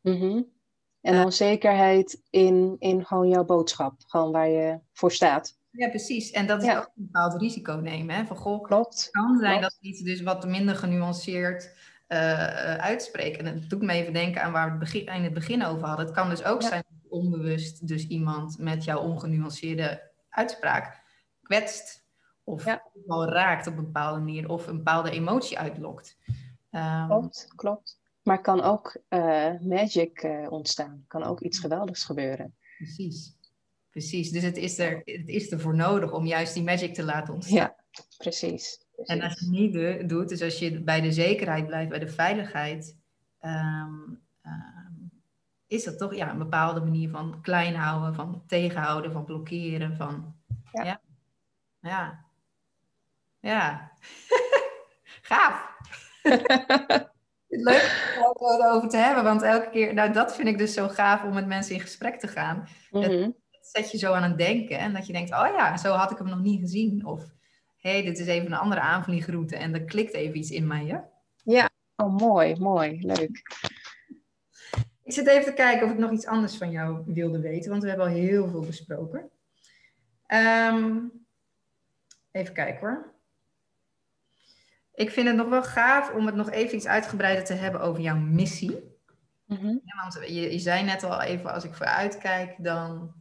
[0.00, 0.54] Mm -hmm.
[1.00, 5.58] En dan zekerheid in, in gewoon jouw boodschap, gewoon waar je voor staat.
[5.70, 6.30] Ja, precies.
[6.30, 8.14] En dat is ook een bepaald risico nemen.
[8.14, 8.26] Hè?
[8.26, 9.00] Van, goh, Klopt.
[9.02, 11.76] Het kan zijn dat we iets dus wat minder genuanceerd
[12.08, 13.46] uh, uitspreken.
[13.46, 15.86] En het doet me even denken aan waar we het begin, in het begin over
[15.86, 16.06] hadden.
[16.06, 21.02] Het kan dus ook zijn dat onbewust dus iemand met jouw ongenuanceerde uitspraak
[21.42, 22.04] kwetst.
[22.44, 22.64] Of
[23.06, 24.48] wel raakt op een bepaalde manier.
[24.48, 26.18] Of een bepaalde emotie uitlokt.
[26.70, 28.00] Um, klopt, klopt.
[28.22, 31.04] Maar kan ook uh, magic uh, ontstaan.
[31.08, 32.54] Kan ook iets geweldigs gebeuren.
[32.76, 33.36] Precies.
[33.90, 34.30] Precies.
[34.30, 37.58] Dus het is, er, het is ervoor nodig om juist die magic te laten ontstaan.
[37.58, 37.76] Ja,
[38.18, 38.84] precies.
[38.94, 39.08] precies.
[39.08, 42.08] En als je het niet doet, dus als je bij de zekerheid blijft, bij de
[42.08, 42.96] veiligheid,
[43.40, 44.95] um, um,
[45.66, 50.34] is dat toch ja, een bepaalde manier van klein houden, van tegenhouden, van blokkeren, van
[50.72, 50.84] ja.
[50.84, 51.00] Ja.
[51.80, 52.24] Ja.
[53.40, 53.92] ja.
[55.28, 55.74] Gaaf.
[57.48, 60.88] leuk om het erover te hebben, want elke keer, nou dat vind ik dus zo
[60.88, 62.68] gaaf om met mensen in gesprek te gaan.
[62.90, 63.34] Mm -hmm.
[63.60, 66.18] zet je zo aan het denken en dat je denkt, oh ja, zo had ik
[66.18, 67.06] hem nog niet gezien.
[67.06, 67.22] Of
[67.76, 70.86] hé, hey, dit is even een andere aanvliegroute en er klikt even iets in mij.
[70.86, 70.98] Hè?
[71.52, 73.42] Ja, oh mooi, mooi, leuk.
[75.06, 77.82] Ik zit even te kijken of ik nog iets anders van jou wilde weten, want
[77.82, 79.30] we hebben al heel veel besproken.
[80.28, 81.12] Um,
[82.30, 83.14] even kijken hoor.
[84.94, 88.02] Ik vind het nog wel gaaf om het nog even iets uitgebreider te hebben over
[88.02, 88.94] jouw missie.
[89.44, 93.14] Mm ja, want je, je, zei net al even, als ik vooruit kijk, dan,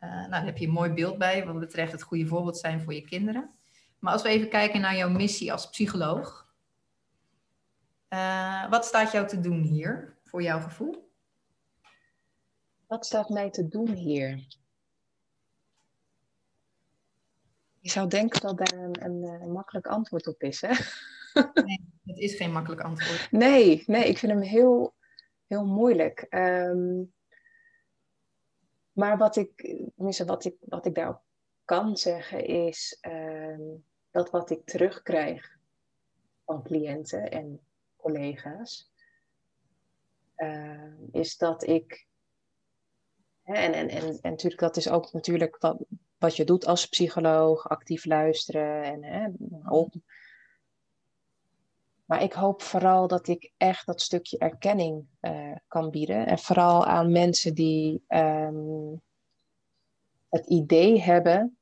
[0.00, 2.80] uh, nou, dan heb je een mooi beeld bij wat betreft het goede voorbeeld zijn
[2.80, 3.50] voor je kinderen.
[3.98, 6.54] Maar als we even kijken naar jouw missie als psycholoog.
[8.08, 11.05] Uh, wat staat jou te doen hier, voor jouw gevoel?
[12.86, 14.46] Wat staat mij te doen hier?
[17.78, 20.72] Je zou denken dat daar een, een, een makkelijk antwoord op is, hè?
[21.64, 23.28] Nee, het is geen makkelijk antwoord.
[23.30, 24.94] Nee, nee ik vind hem heel,
[25.46, 26.26] heel moeilijk.
[26.30, 27.12] Um,
[28.92, 31.22] maar wat ik, wat ik, wat ik daarop
[31.64, 35.58] kan zeggen is um, dat wat ik terugkrijg
[36.44, 37.60] van cliënten en
[37.96, 38.92] collega's,
[40.36, 42.06] uh, is dat ik,
[43.46, 45.76] en, en, en, en natuurlijk dat is ook natuurlijk wat,
[46.18, 49.28] wat je doet als psycholoog, actief luisteren en hè,
[49.68, 49.94] op.
[52.04, 56.26] Maar ik hoop vooral dat ik echt dat stukje erkenning uh, kan bieden.
[56.26, 59.02] En vooral aan mensen die um,
[60.28, 61.56] het idee hebben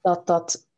[0.00, 0.68] dat, dat,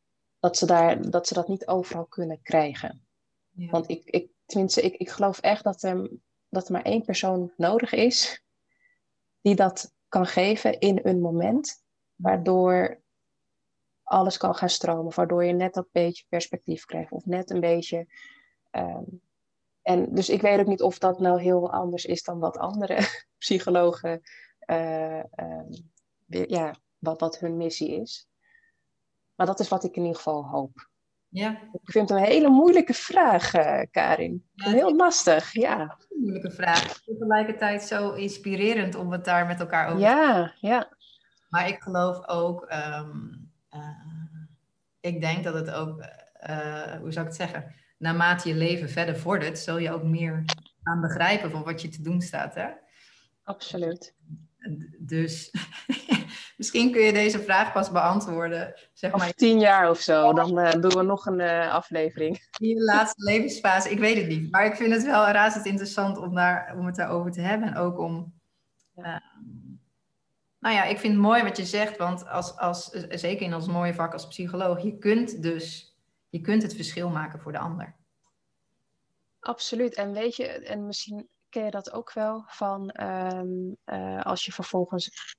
[0.41, 3.05] dat, ze daar, dat ze dat niet overal kunnen krijgen.
[3.51, 3.71] Ja.
[3.71, 6.11] Want ik, ik, tenminste, ik, ik geloof echt dat er,
[6.53, 8.45] dat er maar één persoon nodig is
[9.41, 11.83] die dat kan geven in een moment,
[12.15, 13.01] waardoor
[14.03, 18.07] alles kan gaan stromen, waardoor je net dat beetje perspectief krijgt of net een beetje.
[18.71, 19.05] Ehm,
[19.83, 22.99] en dus ik weet ook niet of dat nou heel anders is dan wat andere
[23.39, 24.21] psychologen,
[24.67, 25.23] uh,
[26.27, 28.29] ja, wat, wat hun missie is.
[29.35, 30.91] Maar dat is wat ik in ieder geval hoop.
[31.33, 31.51] Ja.
[31.73, 34.45] Ik vind het een hele moeilijke vraag, uh, Karin.
[34.55, 35.81] heel lastig, ja.
[35.81, 37.03] Een moeilijke vraag.
[37.05, 40.97] Tegelijkertijd zo inspirerend om het daar met elkaar over te Ja, ja.
[41.49, 43.51] Maar ik geloof ook, um,
[45.01, 46.01] ik denk dat het ook,
[46.51, 50.45] uh, hoe zou ik het zeggen, naarmate je leven verder vordert, zul je ook meer
[50.83, 52.55] aan begrijpen van wat je te doen staat.
[52.55, 52.69] Hè?
[53.43, 54.17] Absoluut.
[54.99, 55.51] Dus
[56.63, 58.75] misschien kun je deze vraag pas beantwoorden.
[58.93, 59.33] Zeg maar.
[59.33, 62.49] tien jaar of zo, dan uh, doen we nog een uh, aflevering.
[62.59, 64.51] In de laatste levensfase, ik weet het niet.
[64.51, 67.69] Maar ik vind het wel razend interessant om, daar, om het daarover te hebben.
[67.69, 68.33] En ook om.
[68.97, 69.17] Uh,
[70.59, 73.67] nou ja, ik vind het mooi wat je zegt, want als, als, zeker in ons
[73.67, 75.97] mooie vak als psycholoog, je kunt dus
[76.29, 77.97] je kunt het verschil maken voor de ander.
[79.41, 79.95] Absoluut.
[79.95, 84.53] En weet je, en misschien ken je dat ook wel van ehm, eh, als je
[84.53, 85.35] vervolgens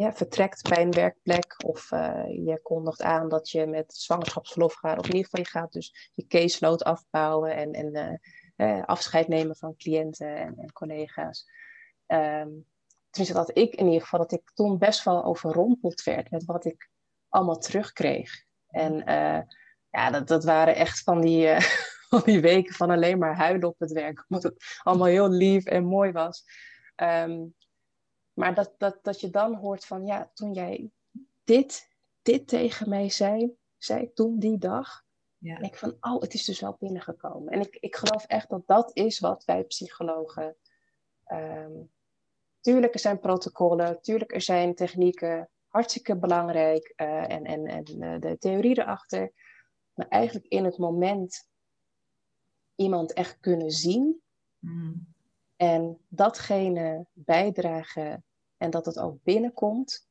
[0.00, 4.98] ja, vertrekt bij een werkplek of uh, je kondigt aan dat je met zwangerschapsverlof gaat,
[4.98, 8.20] of in ieder geval je gaat dus je caseload afbouwen en, en
[8.56, 11.46] uh, afscheid nemen van cliënten en, en collega's.
[12.06, 12.66] Um,
[13.10, 16.64] tenminste, dat ik in ieder geval, dat ik toen best wel overrompeld werd met wat
[16.64, 16.90] ik
[17.28, 18.44] allemaal terugkreeg.
[18.68, 18.94] En
[19.90, 21.56] ja, dat, dat waren echt van die,
[22.08, 24.24] van die weken van alleen maar huilen op het werk.
[24.28, 26.44] Omdat het allemaal heel lief en mooi was.
[26.96, 27.54] Um,
[28.32, 30.90] maar dat, dat, dat je dan hoort van, ja, toen jij
[31.44, 31.88] dit,
[32.22, 35.04] dit tegen mij zei, zei toen die dag.
[35.38, 35.56] Ja.
[35.56, 37.52] En ik van, oh, het is dus wel binnengekomen.
[37.52, 40.56] En ik, ik geloof echt dat dat is wat wij psychologen...
[41.32, 41.90] Um,
[42.60, 46.92] tuurlijk, er zijn protocollen, tuurlijk, er zijn technieken, hartstikke belangrijk.
[46.96, 49.32] Uh, en en, en uh, de theorie erachter
[50.00, 51.48] maar eigenlijk in het moment
[52.74, 54.22] iemand echt kunnen zien.
[54.58, 55.14] Mm.
[55.60, 58.24] En datgene bijdragen
[58.56, 60.08] en dat het ook binnenkomt.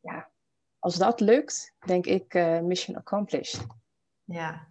[0.00, 0.30] Ja,
[0.78, 3.66] als dat lukt, denk ik uh, mission accomplished.
[4.24, 4.68] Ja,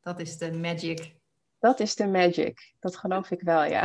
[0.00, 1.14] dat is de magic.
[1.58, 2.74] Dat is de magic.
[2.80, 3.84] Dat geloof ik wel, ja.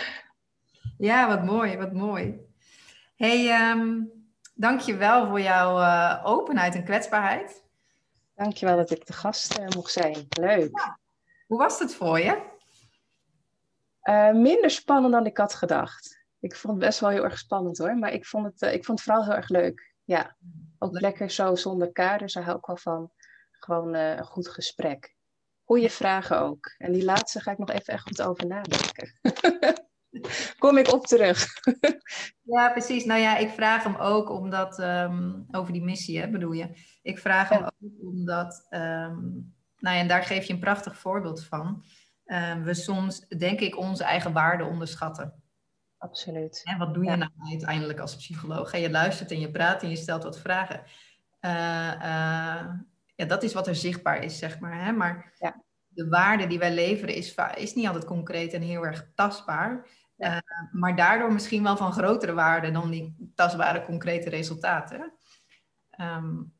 [1.10, 2.40] ja, wat mooi, wat mooi.
[3.16, 4.10] hey, um,
[4.54, 7.64] dank je wel voor jouw uh, openheid en kwetsbaarheid.
[8.34, 10.26] Dankjewel dat ik de gast uh, mocht zijn.
[10.28, 10.96] Leuk.
[11.46, 12.58] Hoe was het voor je?
[14.10, 16.24] Uh, minder spannend dan ik had gedacht.
[16.40, 18.84] Ik vond het best wel heel erg spannend hoor, maar ik vond het, uh, ik
[18.84, 19.94] vond het vooral heel erg leuk.
[20.04, 20.36] Ja,
[20.78, 22.32] ook lekker zo zonder kaders.
[22.32, 23.10] Daar hou ik wel van.
[23.50, 25.14] Gewoon een goed gesprek.
[25.64, 26.74] Goeie vragen ook.
[26.78, 29.18] En die laatste ga ik nog even echt goed over nadenken.
[30.58, 31.46] Kom ik op terug.
[32.54, 33.04] ja, precies.
[33.04, 36.68] Nou ja, ik vraag hem ook omdat, um, over die missie, hè, bedoel je?
[37.02, 41.44] Ik vraag hem ook omdat, um, nou ja, en daar geef je een prachtig voorbeeld
[41.44, 41.84] van.
[42.32, 45.42] Um, we soms, denk ik, onze eigen waarde onderschatten.
[45.98, 46.60] Absoluut.
[46.64, 48.76] En wat doe je nou uiteindelijk als psycholoog?
[48.76, 50.82] Je luistert en je praat en je stelt wat vragen.
[51.40, 51.50] Uh,
[51.94, 52.74] uh,
[53.14, 54.84] ja, dat is wat er zichtbaar is, zeg maar.
[54.84, 54.92] Hè?
[54.92, 55.62] Maar ja.
[55.88, 59.86] de waarde die wij leveren is, is niet altijd concreet en heel erg tastbaar.
[60.16, 60.38] Uh,
[60.72, 65.12] maar daardoor misschien wel van grotere waarde dan die tastbare, concrete resultaten.
[66.00, 66.52] Um,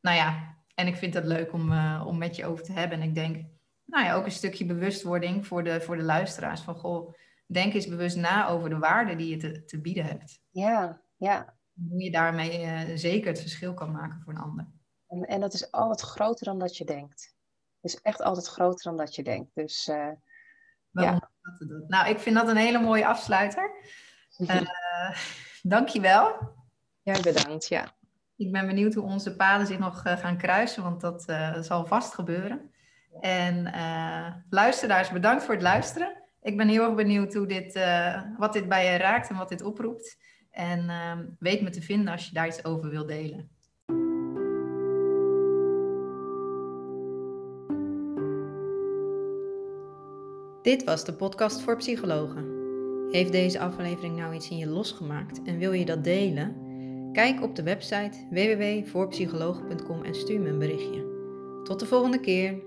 [0.00, 3.00] nou ja, en ik vind het leuk om, om met je over te hebben.
[3.00, 3.52] En ik denk,
[3.94, 6.60] nou ja, ook een stukje bewustwording voor de, voor de luisteraars.
[6.60, 7.14] Van goh,
[7.46, 10.40] denk eens bewust na over de waarde die je te, te bieden hebt.
[10.50, 11.54] Ja, ja.
[11.88, 14.66] Hoe je daarmee uh, zeker het verschil kan maken voor een ander.
[15.06, 17.34] En, en dat is altijd groter dan dat je denkt.
[17.80, 19.50] Het is echt altijd groter dan dat je denkt.
[19.54, 20.10] Dus uh,
[20.90, 21.30] ja.
[21.86, 23.70] Nou, ik vind dat een hele mooie afsluiter.
[24.38, 24.60] Uh,
[25.62, 26.52] Dank je wel.
[27.02, 27.68] Ja, bedankt.
[27.68, 27.96] Ja.
[28.36, 31.22] Ik ben benieuwd hoe onze paden zich nog gaan kruisen, want dat
[31.60, 32.73] zal vast gebeuren.
[33.20, 36.22] En uh, luisteraars, bedankt voor het luisteren.
[36.42, 37.78] Ik ben heel erg benieuwd hoe dit,
[38.38, 40.16] wat dit bij je raakt en wat dit oproept.
[40.50, 43.50] En ehm, weet me te vinden als je daar iets over wilt delen.
[50.62, 52.52] Dit was de podcast voor psychologen.
[53.10, 56.62] Heeft deze aflevering nou iets in je losgemaakt en wil je dat delen?
[57.12, 61.12] Kijk op de website www.voorpsychologen.com en stuur me een berichtje.
[61.62, 62.62] Tot de volgende keer.